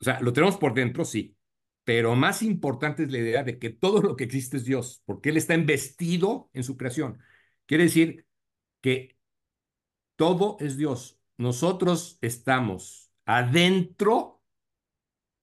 [0.00, 1.36] O sea, lo tenemos por dentro, sí.
[1.84, 5.30] Pero más importante es la idea de que todo lo que existe es Dios, porque
[5.30, 7.18] Él está investido en su creación.
[7.66, 8.26] Quiere decir
[8.82, 9.16] que
[10.16, 11.18] todo es Dios.
[11.38, 14.42] Nosotros estamos adentro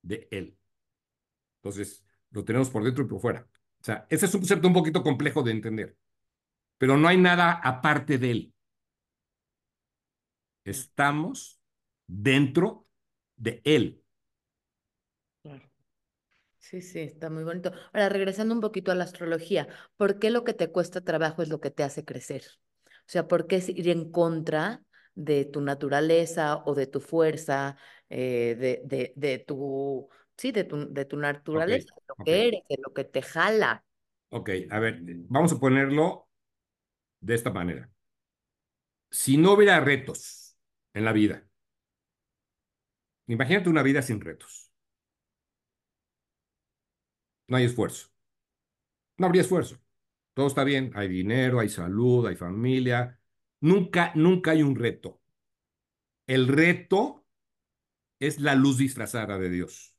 [0.03, 0.57] de Él.
[1.57, 3.47] Entonces, lo tenemos por dentro y por fuera.
[3.81, 5.97] O sea, ese es un concepto un poquito complejo de entender,
[6.77, 8.53] pero no hay nada aparte de él.
[10.65, 11.59] Estamos
[12.05, 12.87] dentro
[13.35, 14.03] de él.
[15.41, 15.63] Claro.
[16.59, 17.71] Sí, sí, está muy bonito.
[17.93, 21.49] Ahora, regresando un poquito a la astrología, ¿por qué lo que te cuesta trabajo es
[21.49, 22.43] lo que te hace crecer?
[22.85, 24.83] O sea, ¿por qué ir en contra
[25.15, 27.77] de tu naturaleza o de tu fuerza,
[28.09, 32.25] eh, de, de, de tu sí, de tu, de tu naturaleza, okay, de lo okay.
[32.25, 33.83] que eres, de lo que te jala.
[34.29, 36.26] Ok, a ver, vamos a ponerlo
[37.21, 37.91] de esta manera.
[39.11, 40.57] Si no hubiera retos
[40.93, 41.47] en la vida,
[43.27, 44.71] imagínate una vida sin retos.
[47.47, 48.09] No hay esfuerzo.
[49.17, 49.77] No habría esfuerzo.
[50.33, 53.19] Todo está bien, hay dinero, hay salud, hay familia.
[53.61, 55.21] Nunca, nunca hay un reto.
[56.27, 57.25] El reto
[58.19, 59.95] es la luz disfrazada de Dios.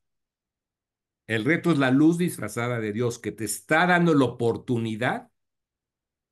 [1.26, 5.30] El reto es la luz disfrazada de Dios que te está dando la oportunidad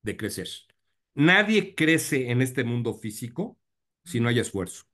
[0.02, 0.48] de crecer.
[1.16, 3.58] Nadie crece en este mundo físico
[4.04, 4.84] si no hay esfuerzo.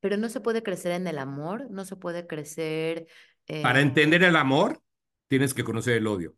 [0.00, 3.08] Pero no se puede crecer en el amor, no se puede crecer.
[3.46, 3.62] Eh...
[3.62, 4.80] Para entender el amor,
[5.26, 6.36] tienes que conocer el odio.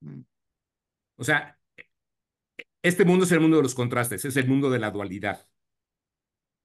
[0.00, 0.20] Mm.
[1.16, 1.58] O sea,
[2.82, 5.48] este mundo es el mundo de los contrastes, es el mundo de la dualidad.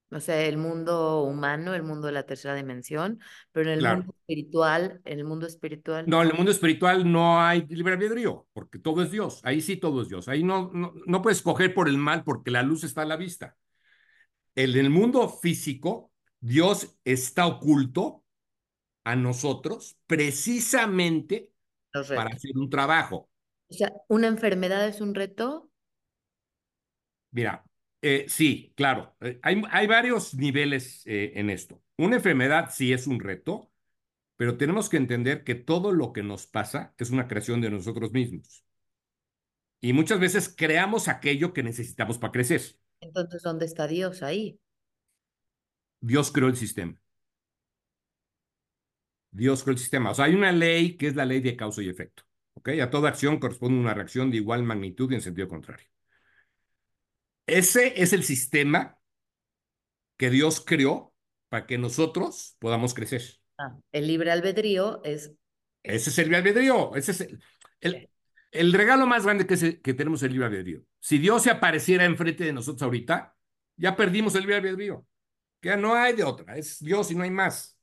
[0.10, 3.20] O sea, el mundo humano, el mundo de la tercera dimensión,
[3.52, 3.98] pero en el claro.
[3.98, 6.06] mundo espiritual, en el mundo espiritual.
[6.08, 9.41] No, en el mundo espiritual no hay libre albedrío, porque todo es Dios.
[9.43, 10.30] Ahí sí todo es Dios.
[10.30, 13.17] Ahí no, no, no puedes coger por el mal porque la luz está a la
[13.17, 13.58] vista.
[14.56, 18.24] En el mundo físico, Dios está oculto
[19.04, 21.52] a nosotros precisamente
[21.91, 23.30] para hacer un trabajo.
[23.70, 25.70] O sea, ¿una enfermedad es un reto?
[27.32, 27.66] Mira,
[28.01, 29.15] eh, sí, claro.
[29.21, 31.81] Eh, hay, hay, varios niveles eh, en esto.
[31.97, 33.71] Una enfermedad sí es un reto,
[34.36, 38.12] pero tenemos que entender que todo lo que nos pasa es una creación de nosotros
[38.12, 38.63] mismos.
[39.81, 42.62] Y muchas veces creamos aquello que necesitamos para crecer.
[43.01, 44.60] Entonces, ¿dónde está Dios ahí?
[45.99, 46.95] Dios creó el sistema.
[49.31, 50.12] Dios creó el sistema.
[50.12, 52.23] O sea, hay una ley que es la ley de causa y efecto.
[52.53, 52.69] ¿Ok?
[52.81, 55.88] A toda acción corresponde una reacción de igual magnitud y en sentido contrario.
[57.47, 58.99] Ese es el sistema
[60.17, 61.13] que Dios creó
[61.49, 63.21] para que nosotros podamos crecer.
[63.57, 65.31] Ah, el libre albedrío es...
[65.83, 66.95] Ese es el libre albedrío.
[66.95, 67.43] Ese es el,
[67.81, 68.10] el,
[68.51, 70.83] el regalo más grande que, se, que tenemos el libre albedrío.
[70.99, 73.36] Si Dios se apareciera enfrente de nosotros ahorita,
[73.77, 75.05] ya perdimos el libre albedrío.
[75.62, 76.57] Que no hay de otra.
[76.57, 77.77] Es Dios y no hay más.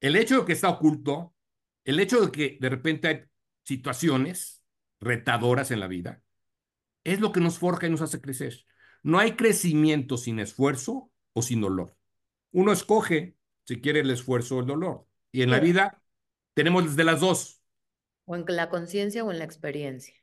[0.00, 1.34] el hecho de que está oculto,
[1.84, 3.24] el hecho de que de repente hay
[3.64, 4.64] situaciones
[5.00, 6.22] retadoras en la vida,
[7.04, 8.54] es lo que nos forja y nos hace crecer.
[9.02, 11.96] No hay crecimiento sin esfuerzo o sin dolor.
[12.52, 15.06] Uno escoge si quiere el esfuerzo o el dolor.
[15.30, 16.02] Y en la vida
[16.54, 17.60] tenemos desde las dos.
[18.24, 20.14] O en la conciencia o en la experiencia.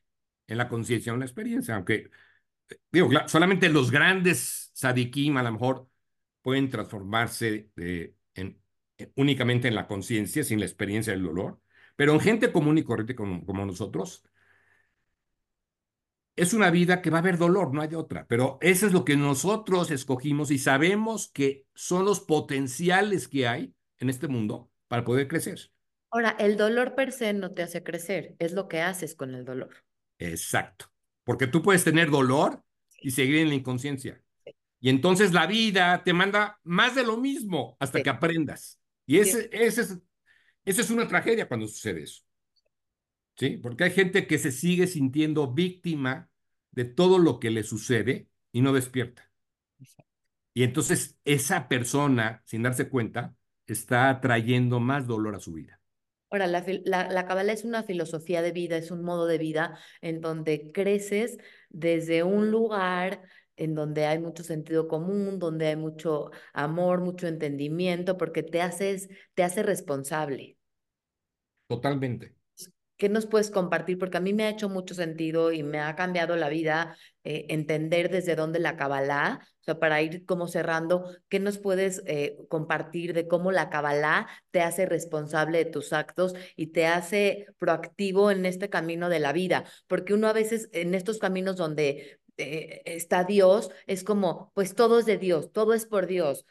[0.48, 2.10] En la conciencia o en la experiencia, aunque
[2.92, 5.90] digo, solamente los grandes sadikim a lo mejor
[6.42, 8.62] pueden transformarse de, en,
[9.16, 11.60] únicamente en la conciencia, sin la experiencia del dolor,
[11.96, 14.24] pero en gente común y corriente como, como nosotros,
[16.40, 19.04] es una vida que va a haber dolor, no hay otra, pero eso es lo
[19.04, 25.04] que nosotros escogimos y sabemos que son los potenciales que hay en este mundo para
[25.04, 25.60] poder crecer.
[26.10, 29.44] Ahora, el dolor per se no te hace crecer, es lo que haces con el
[29.44, 29.84] dolor.
[30.18, 30.86] Exacto,
[31.26, 32.64] porque tú puedes tener dolor
[33.02, 34.22] y seguir en la inconsciencia.
[34.80, 38.80] Y entonces la vida te manda más de lo mismo hasta que aprendas.
[39.06, 39.98] Y ese, ese es,
[40.64, 42.24] esa es una tragedia cuando sucede eso.
[43.40, 43.58] ¿Sí?
[43.58, 46.30] Porque hay gente que se sigue sintiendo víctima
[46.72, 49.32] de todo lo que le sucede y no despierta.
[50.54, 55.80] Y entonces esa persona, sin darse cuenta, está trayendo más dolor a su vida.
[56.32, 59.80] Ahora, la, la, la Kabbalah es una filosofía de vida, es un modo de vida
[60.02, 61.38] en donde creces
[61.70, 63.24] desde un lugar
[63.58, 69.10] en donde hay mucho sentido común, donde hay mucho amor, mucho entendimiento, porque te haces,
[69.34, 70.58] te hace responsable.
[71.68, 72.36] Totalmente.
[73.00, 73.98] ¿Qué nos puedes compartir?
[73.98, 77.46] Porque a mí me ha hecho mucho sentido y me ha cambiado la vida eh,
[77.48, 82.36] entender desde dónde la Kabbalah, o sea, para ir como cerrando, ¿qué nos puedes eh,
[82.50, 88.32] compartir de cómo la Kabbalah te hace responsable de tus actos y te hace proactivo
[88.32, 89.64] en este camino de la vida?
[89.88, 95.00] Porque uno a veces en estos caminos donde eh, está Dios, es como, pues todo
[95.00, 96.46] es de Dios, todo es por Dios,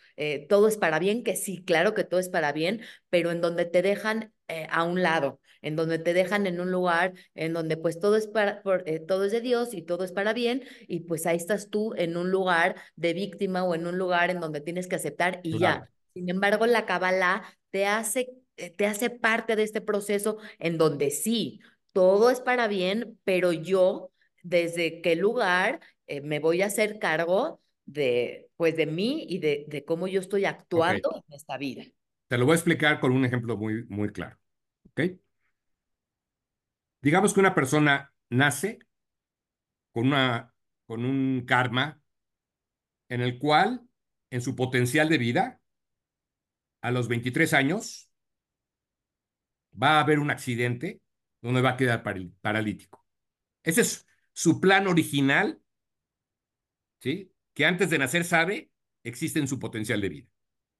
[0.49, 2.81] todo es para bien, que sí, claro que todo es para bien,
[3.11, 4.33] pero en donde te dejan
[4.71, 8.27] a un lado en donde te dejan en un lugar en donde pues todo es
[8.27, 11.71] para eh, todo es de Dios y todo es para bien y pues ahí estás
[11.71, 15.40] tú en un lugar de víctima o en un lugar en donde tienes que aceptar
[15.42, 15.88] y ya.
[16.14, 21.11] Sin embargo, la Kabbalah te hace eh, te hace parte de este proceso en donde
[21.11, 21.61] sí,
[21.92, 24.11] todo es para bien, pero yo
[24.42, 29.64] desde qué lugar eh, me voy a hacer cargo de pues de mí y de,
[29.68, 31.85] de cómo yo estoy actuando en esta vida.
[32.27, 34.37] Te lo voy a explicar con un ejemplo muy, muy claro.
[34.90, 35.01] ¿Ok?
[37.01, 38.79] Digamos que una persona nace
[39.93, 40.55] con, una,
[40.87, 42.01] con un karma
[43.09, 43.89] en el cual,
[44.31, 45.61] en su potencial de vida,
[46.83, 48.11] a los 23 años,
[49.81, 51.01] va a haber un accidente
[51.41, 52.03] donde va a quedar
[52.41, 53.07] paralítico.
[53.63, 55.61] Ese es su plan original,
[57.01, 57.33] ¿sí?
[57.55, 58.71] Que antes de nacer sabe
[59.05, 60.29] existe en su potencial de vida.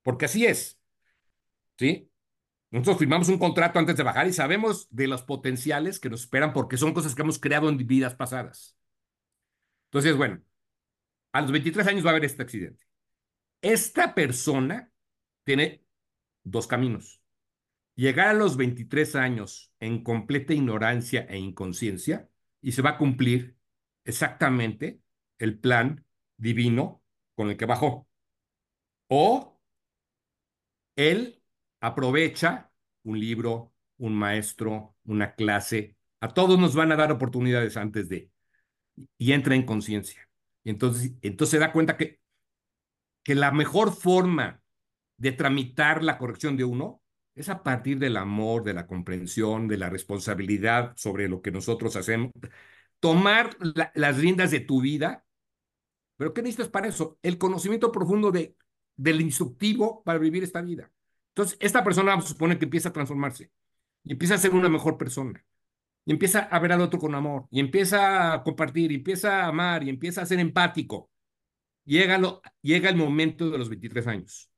[0.03, 0.81] Porque así es,
[1.79, 2.08] ¿sí?
[2.71, 6.53] Nosotros firmamos un contrato antes de bajar y sabemos de los potenciales que nos esperan
[6.53, 8.77] porque son cosas que hemos creado en vidas pasadas.
[9.87, 10.43] Entonces, bueno,
[11.33, 12.85] a los 23 años va a haber este accidente.
[13.63, 14.93] Esta persona
[15.45, 15.85] tiene
[16.45, 17.23] dos caminos.
[17.95, 22.29] Llegar a los 23 años en completa ignorancia e inconsciencia
[22.61, 23.57] y se va a cumplir
[24.05, 25.01] exactamente
[25.39, 26.05] el plan
[26.37, 27.03] divino
[27.35, 28.09] con el que bajó.
[29.09, 29.59] O
[30.97, 31.38] él
[31.81, 32.71] aprovecha
[33.05, 35.97] un libro, un maestro, una clase.
[36.21, 38.31] A todos nos van a dar oportunidades antes de.
[39.17, 40.29] Y entra en conciencia.
[40.65, 42.21] Entonces, entonces se da cuenta que,
[43.23, 44.63] que la mejor forma
[45.17, 47.03] de tramitar la corrección de uno
[47.35, 51.95] es a partir del amor, de la comprensión, de la responsabilidad sobre lo que nosotros
[51.97, 52.33] hacemos.
[53.01, 53.57] Tomar
[53.95, 55.25] las riendas de tu vida.
[56.17, 57.19] Pero ¿qué necesitas para eso?
[57.23, 58.57] El conocimiento profundo de,
[58.97, 60.91] del instructivo para vivir esta vida.
[61.39, 63.53] Entonces, esta persona se supone que empieza a transformarse
[64.03, 65.45] y empieza a ser una mejor persona.
[66.05, 69.47] Y empieza a ver al otro con amor, y empieza a compartir, y empieza a
[69.49, 71.11] amar, y empieza a ser empático.
[71.85, 74.51] Llega, lo, llega el momento de los 23 años.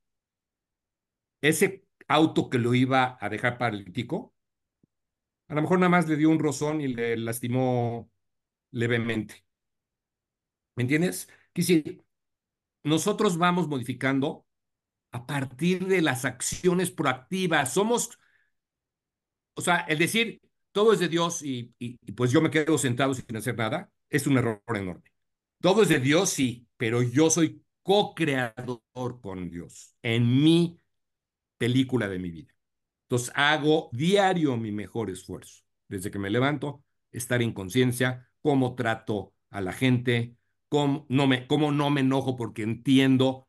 [1.43, 4.35] Ese auto que lo iba a dejar paralítico,
[5.49, 8.11] a lo mejor nada más le dio un rozón y le lastimó
[8.71, 9.45] levemente.
[10.77, 11.29] ¿Me entiendes?
[11.53, 12.03] Quisiera,
[12.85, 14.47] nosotros vamos modificando
[15.13, 17.73] a partir de las acciones proactivas.
[17.73, 18.19] Somos,
[19.55, 20.41] o sea, el decir
[20.73, 21.75] todo es de Dios y,
[22.17, 25.11] pues yo me quedo sentado sin hacer nada, es un error enorme.
[25.61, 30.79] Todo es de Dios, sí, pero yo soy co-creador con Dios en mi
[31.59, 32.55] película de mi vida.
[33.05, 35.65] Entonces hago diario mi mejor esfuerzo.
[35.89, 40.37] Desde que me levanto, estar en conciencia, cómo trato a la gente,
[40.69, 43.49] cómo no, me, cómo no me enojo porque entiendo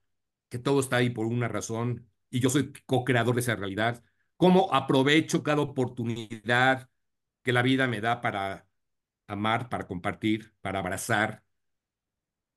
[0.52, 4.04] que todo está ahí por una razón y yo soy co-creador de esa realidad,
[4.38, 6.90] cómo aprovecho cada oportunidad
[7.44, 8.68] que la vida me da para
[9.28, 11.44] amar, para compartir, para abrazar,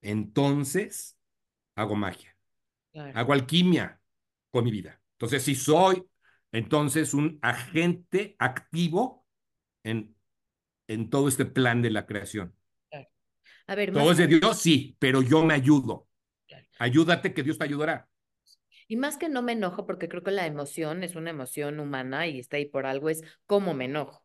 [0.03, 1.17] entonces
[1.77, 2.37] hago magia,
[2.93, 4.01] Claro, hago alquimia
[4.51, 5.01] con mi vida.
[5.15, 6.05] Entonces, si soy
[6.53, 9.27] entonces un agente activo
[9.85, 10.17] en,
[10.89, 12.55] en todo este plan de la creación.
[12.91, 13.09] claro.
[13.69, 16.09] A ver, Todo más, es de Dios, sí, pero yo me ayudo.
[16.79, 18.09] Ayúdate que Dios te ayudará.
[18.89, 22.27] Y más que no me enojo, porque creo que la emoción es una emoción humana
[22.27, 24.25] y está ahí por algo, es cómo me enojo.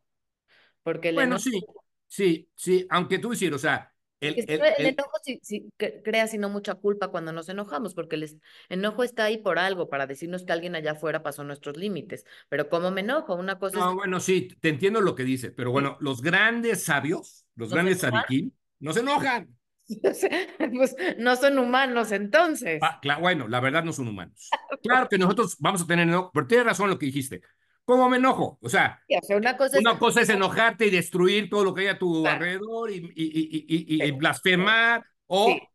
[0.84, 1.66] Porque Bueno, enojo, sí,
[2.08, 5.70] sí, sí, aunque tú decir, o sea, el, si el, el el, enojo sí, sí
[5.78, 9.88] cre- crea sino mucha culpa cuando nos enojamos, porque el enojo está ahí por algo,
[9.88, 12.24] para decirnos que alguien allá afuera pasó nuestros límites.
[12.48, 13.34] Pero ¿cómo me enojo?
[13.34, 16.84] Una cosa es no, bueno, sí, te entiendo lo que dice, pero bueno, los grandes
[16.84, 19.56] sabios, los grandes sadiquín, no se enojan.
[20.74, 22.80] pues no son humanos entonces.
[22.82, 24.50] Ah, claro, bueno, la verdad no son humanos.
[24.82, 27.42] Claro que nosotros vamos a tener enojo, pero tienes razón lo que dijiste.
[27.84, 28.58] ¿Cómo me enojo?
[28.62, 31.74] O sea, O sea, una cosa es una cosa es enojarte y destruir todo lo
[31.74, 35.04] que hay a tu alrededor y, y, y, y, y blasfemar,
[35.44, 35.70] Sí, o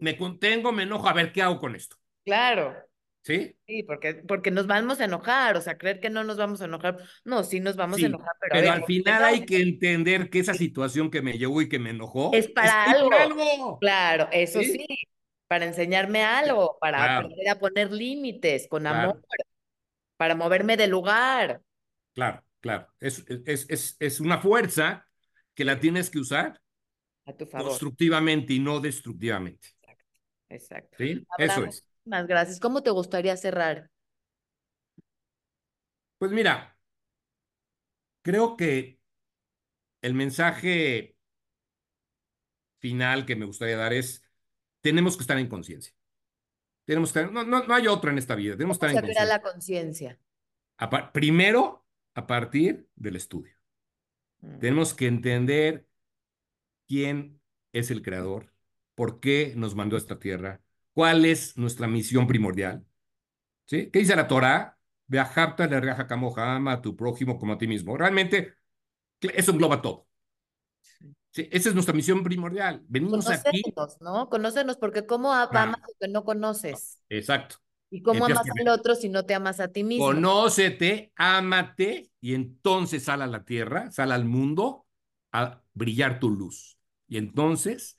[0.00, 1.96] me contengo, me enojo, a ver qué hago con esto.
[2.24, 2.85] claro.
[3.26, 3.56] ¿Sí?
[3.66, 6.66] Sí, porque, porque nos vamos a enojar, o sea, creer que no nos vamos a
[6.66, 6.98] enojar.
[7.24, 9.60] No, sí nos vamos a enojar, pero pero ver, al ¿por qué final hay que
[9.60, 11.90] entender que esa situación que me llevó y que me
[12.30, 13.42] Es enojó para ahí por algo.
[13.42, 13.80] algo.
[13.80, 14.64] Claro, eso ¿Sí?
[14.64, 14.86] sí,
[15.46, 19.22] para enseñarme algo, para Claro, aprender a poner límites con amor,
[20.16, 21.62] para moverme de lugar
[22.14, 22.88] claro, claro.
[23.00, 25.06] Es, es, es, es una fuerza
[25.54, 26.60] que la tienes que usar
[27.26, 27.80] a tu favor.
[27.80, 29.70] constructivamente y no destructivamente.
[29.82, 30.04] Exacto,
[30.50, 30.98] exacto.
[30.98, 31.26] ¿Sí?
[31.36, 31.85] Eso es.
[32.06, 32.60] Muchísimas gracias.
[32.60, 33.90] ¿Cómo te gustaría cerrar?
[36.18, 36.76] Pues mira,
[38.22, 38.98] creo que
[40.02, 41.16] el mensaje
[42.78, 44.22] final que me gustaría dar es,
[44.80, 45.92] tenemos que estar en conciencia.
[46.84, 49.04] Tenemos que estar, no, no, no hay otra en esta vida, tenemos que ¿Cómo estar
[49.04, 49.24] en conciencia.
[49.24, 50.18] la conciencia?
[51.12, 51.84] Primero,
[52.14, 53.54] a partir del estudio.
[54.40, 55.86] Mm, Tenemos que entender
[56.86, 57.40] quién
[57.72, 58.52] es el creador,
[58.94, 60.62] por qué nos mandó a esta tierra,
[60.96, 62.86] cuál es nuestra misión primordial.
[63.66, 63.90] ¿Sí?
[63.92, 64.78] ¿Qué dice la Torah?
[65.08, 65.76] Beajarta le
[66.38, 67.96] ama a tu prójimo como a ti mismo.
[67.98, 68.54] Realmente,
[69.20, 70.08] eso engloba todo.
[71.34, 72.82] Esa es nuestra misión primordial.
[72.88, 73.62] Venimos aquí.
[73.76, 74.28] Conocernos, ¿no?
[74.28, 76.98] Conocernos, porque ¿cómo a- amas Ah, lo que no conoces?
[77.08, 77.56] exacto.
[77.90, 80.30] ¿Y cómo Empiezas amas al otro si no te amas a ti mismo?
[80.46, 84.86] conócete, ámate y entonces sal a la tierra, sal al mundo
[85.32, 86.78] a brillar tu luz.
[87.08, 87.98] Y entonces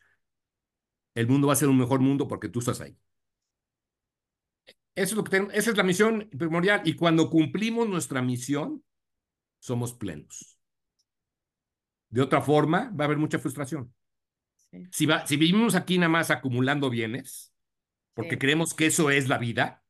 [1.18, 2.98] el mundo va a ser un mejor mundo porque tú estás ahí.
[4.96, 6.82] Eso es lo que tenemos, esa es la misión primordial.
[6.86, 8.84] Y cuando cumplimos nuestra misión,
[9.60, 10.60] somos plenos.
[12.10, 13.94] De otra forma, va a haber mucha frustración.
[14.72, 17.54] Sí, Si, va, si vivimos aquí nada más acumulando bienes,
[18.16, 19.84] porque sí, creemos que eso es la vida,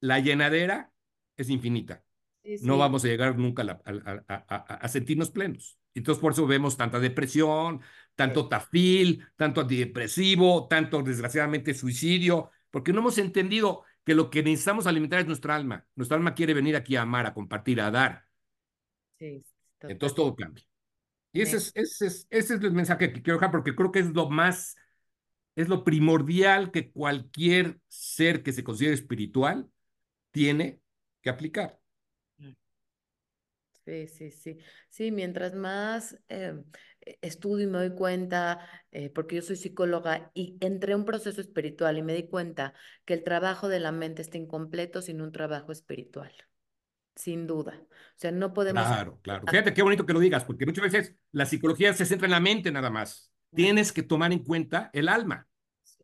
[0.00, 0.92] la llenadera
[1.36, 2.04] es infinita.
[2.42, 3.82] sí, No vamos a llegar nunca a,
[4.28, 5.78] a- a- sentirnos plenos.
[5.94, 7.82] Entonces, por eso vemos tanta depresión,
[8.16, 14.86] tanto tafil, tanto antidepresivo, tanto, desgraciadamente, suicidio, porque no hemos entendido que lo que necesitamos
[14.86, 15.86] alimentar es nuestra alma.
[15.94, 18.24] Nuestra alma quiere venir aquí a amar, a compartir, a dar.
[19.18, 19.44] sí,
[19.80, 20.64] Entonces, todo cambia.
[21.32, 23.98] Y ese es, ese es, ese es el mensaje que quiero dejar, porque creo que
[23.98, 24.76] es lo más,
[25.54, 29.68] es lo primordial que cualquier ser que se considere espiritual
[30.30, 30.80] tiene
[31.20, 31.78] que aplicar.
[33.86, 34.58] Sí, sí, sí.
[34.90, 36.54] Sí, mientras más eh,
[37.00, 38.58] e- estudio y me doy cuenta,
[38.90, 42.74] eh, porque yo soy psicóloga y entré a un proceso espiritual y me di cuenta
[43.04, 46.32] que el trabajo de la mente está incompleto sin un trabajo espiritual,
[47.16, 47.80] sin duda.
[47.90, 48.90] O sea, no podemos...
[48.90, 49.46] Claro, claro.
[49.48, 52.40] Fíjate qué bonito que lo digas, porque muchas veces la psicología se centra en la
[52.40, 53.30] mente nada más.
[53.54, 55.46] Tienes que tomar en cuenta el alma.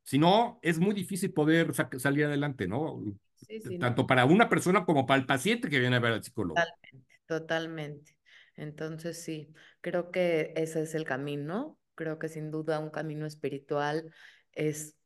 [0.04, 3.02] Si no, es muy difícil poder sa- salir adelante, ¿no?
[3.36, 6.12] Sí, sí, no, Tanto para una persona como para el paciente que viene a ver
[6.14, 6.68] al psicólogo.
[6.80, 8.16] totalmente, totalmente.
[8.56, 11.78] Entonces, sí, creo que ese es el camino.
[11.94, 14.12] Creo que sin duda un camino espiritual
[14.52, 14.96] es,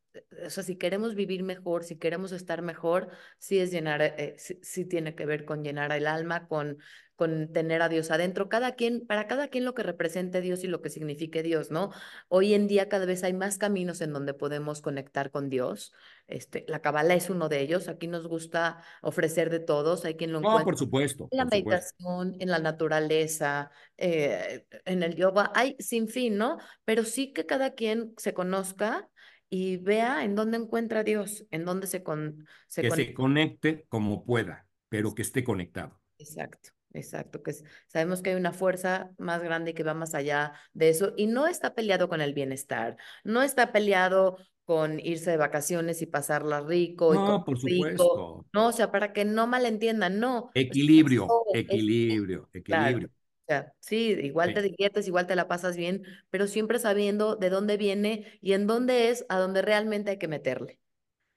[0.46, 3.08] o sea, si queremos vivir mejor, si queremos estar mejor,
[3.38, 6.78] sí es llenar, eh, sí, sí tiene que ver con llenar el alma, con,
[7.16, 8.48] con tener a Dios adentro.
[8.48, 11.90] Cada quien, para cada quien lo que represente Dios y lo que signifique Dios, ¿no?
[12.28, 15.92] Hoy en día cada vez hay más caminos en donde podemos conectar con Dios.
[16.26, 17.88] Este, la Kabbalah es uno de ellos.
[17.88, 20.04] Aquí nos gusta ofrecer de todos.
[20.04, 21.56] Hay quien lo No, encuentra por supuesto, en la supuesto.
[21.56, 26.58] meditación, en la naturaleza, eh, en el yoga, hay sin fin, ¿no?
[26.84, 29.08] Pero sí que cada quien se conozca
[29.56, 33.08] y vea en dónde encuentra a Dios, en dónde se, con, se Que conecta.
[33.08, 36.00] se conecte como pueda, pero que esté conectado.
[36.18, 40.54] Exacto, Exacto, que es- sabemos que hay una fuerza más grande que va más allá
[40.72, 45.36] de eso y no está peleado con el bienestar, no está peleado con irse de
[45.36, 48.46] vacaciones y pasarla rico y No, por rico, supuesto.
[48.52, 53.06] no, o sea, para que no malentiendan, no, Equilibrio, equilibrio, claro.
[53.46, 57.48] O sea, sí, igual te diviertes, igual te la pasas bien, pero siempre sabiendo de
[57.48, 60.80] dónde viene y en dónde es a donde realmente hay que meterle,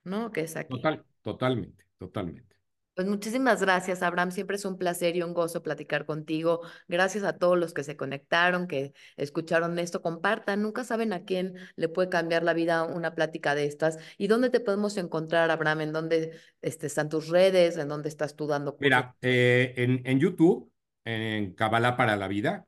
[0.04, 0.32] ¿no?
[0.32, 0.70] Que es aquí.
[0.70, 2.56] total, totalmente, totalmente.
[2.96, 4.32] Pues muchísimas gracias, Abraham.
[4.32, 6.62] Siempre es un placer y un gozo platicar contigo.
[6.88, 10.02] Gracias a todos los que se conectaron, que escucharon esto.
[10.02, 10.64] Compartan.
[10.64, 14.00] Nunca saben a quién le puede cambiar la vida una plática de estas.
[14.18, 15.82] ¿Y dónde te podemos encontrar, Abraham?
[15.82, 17.78] ¿En dónde este, están tus redes?
[17.78, 18.82] ¿En dónde estás tú dando cursos?
[18.82, 20.70] Mira, eh, en, en YouTube,
[21.06, 22.66] en Kabbalah para la vida,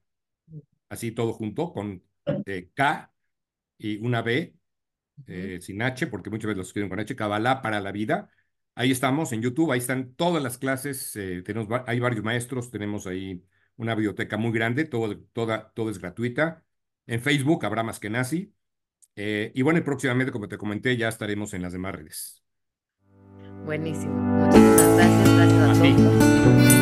[0.90, 2.04] así todo junto, con
[2.46, 3.12] eh, K
[3.78, 4.56] y una B,
[5.28, 8.30] eh, sin H, porque muchas veces los escriben con H, Kabbalah para la vida.
[8.76, 13.06] Ahí estamos en YouTube, ahí están todas las clases, eh, tenemos, hay varios maestros, tenemos
[13.08, 13.44] ahí
[13.76, 16.64] una biblioteca muy grande, todo, toda, todo es gratuita.
[17.08, 18.54] En Facebook, Abraham Askenazi.
[19.16, 22.44] Eh, y bueno, y próximamente, como te comenté, ya estaremos en las demás redes.
[23.66, 24.14] Buenísimo.
[24.16, 25.36] Muchísimas gracias.
[25.36, 26.81] Gracias a todos.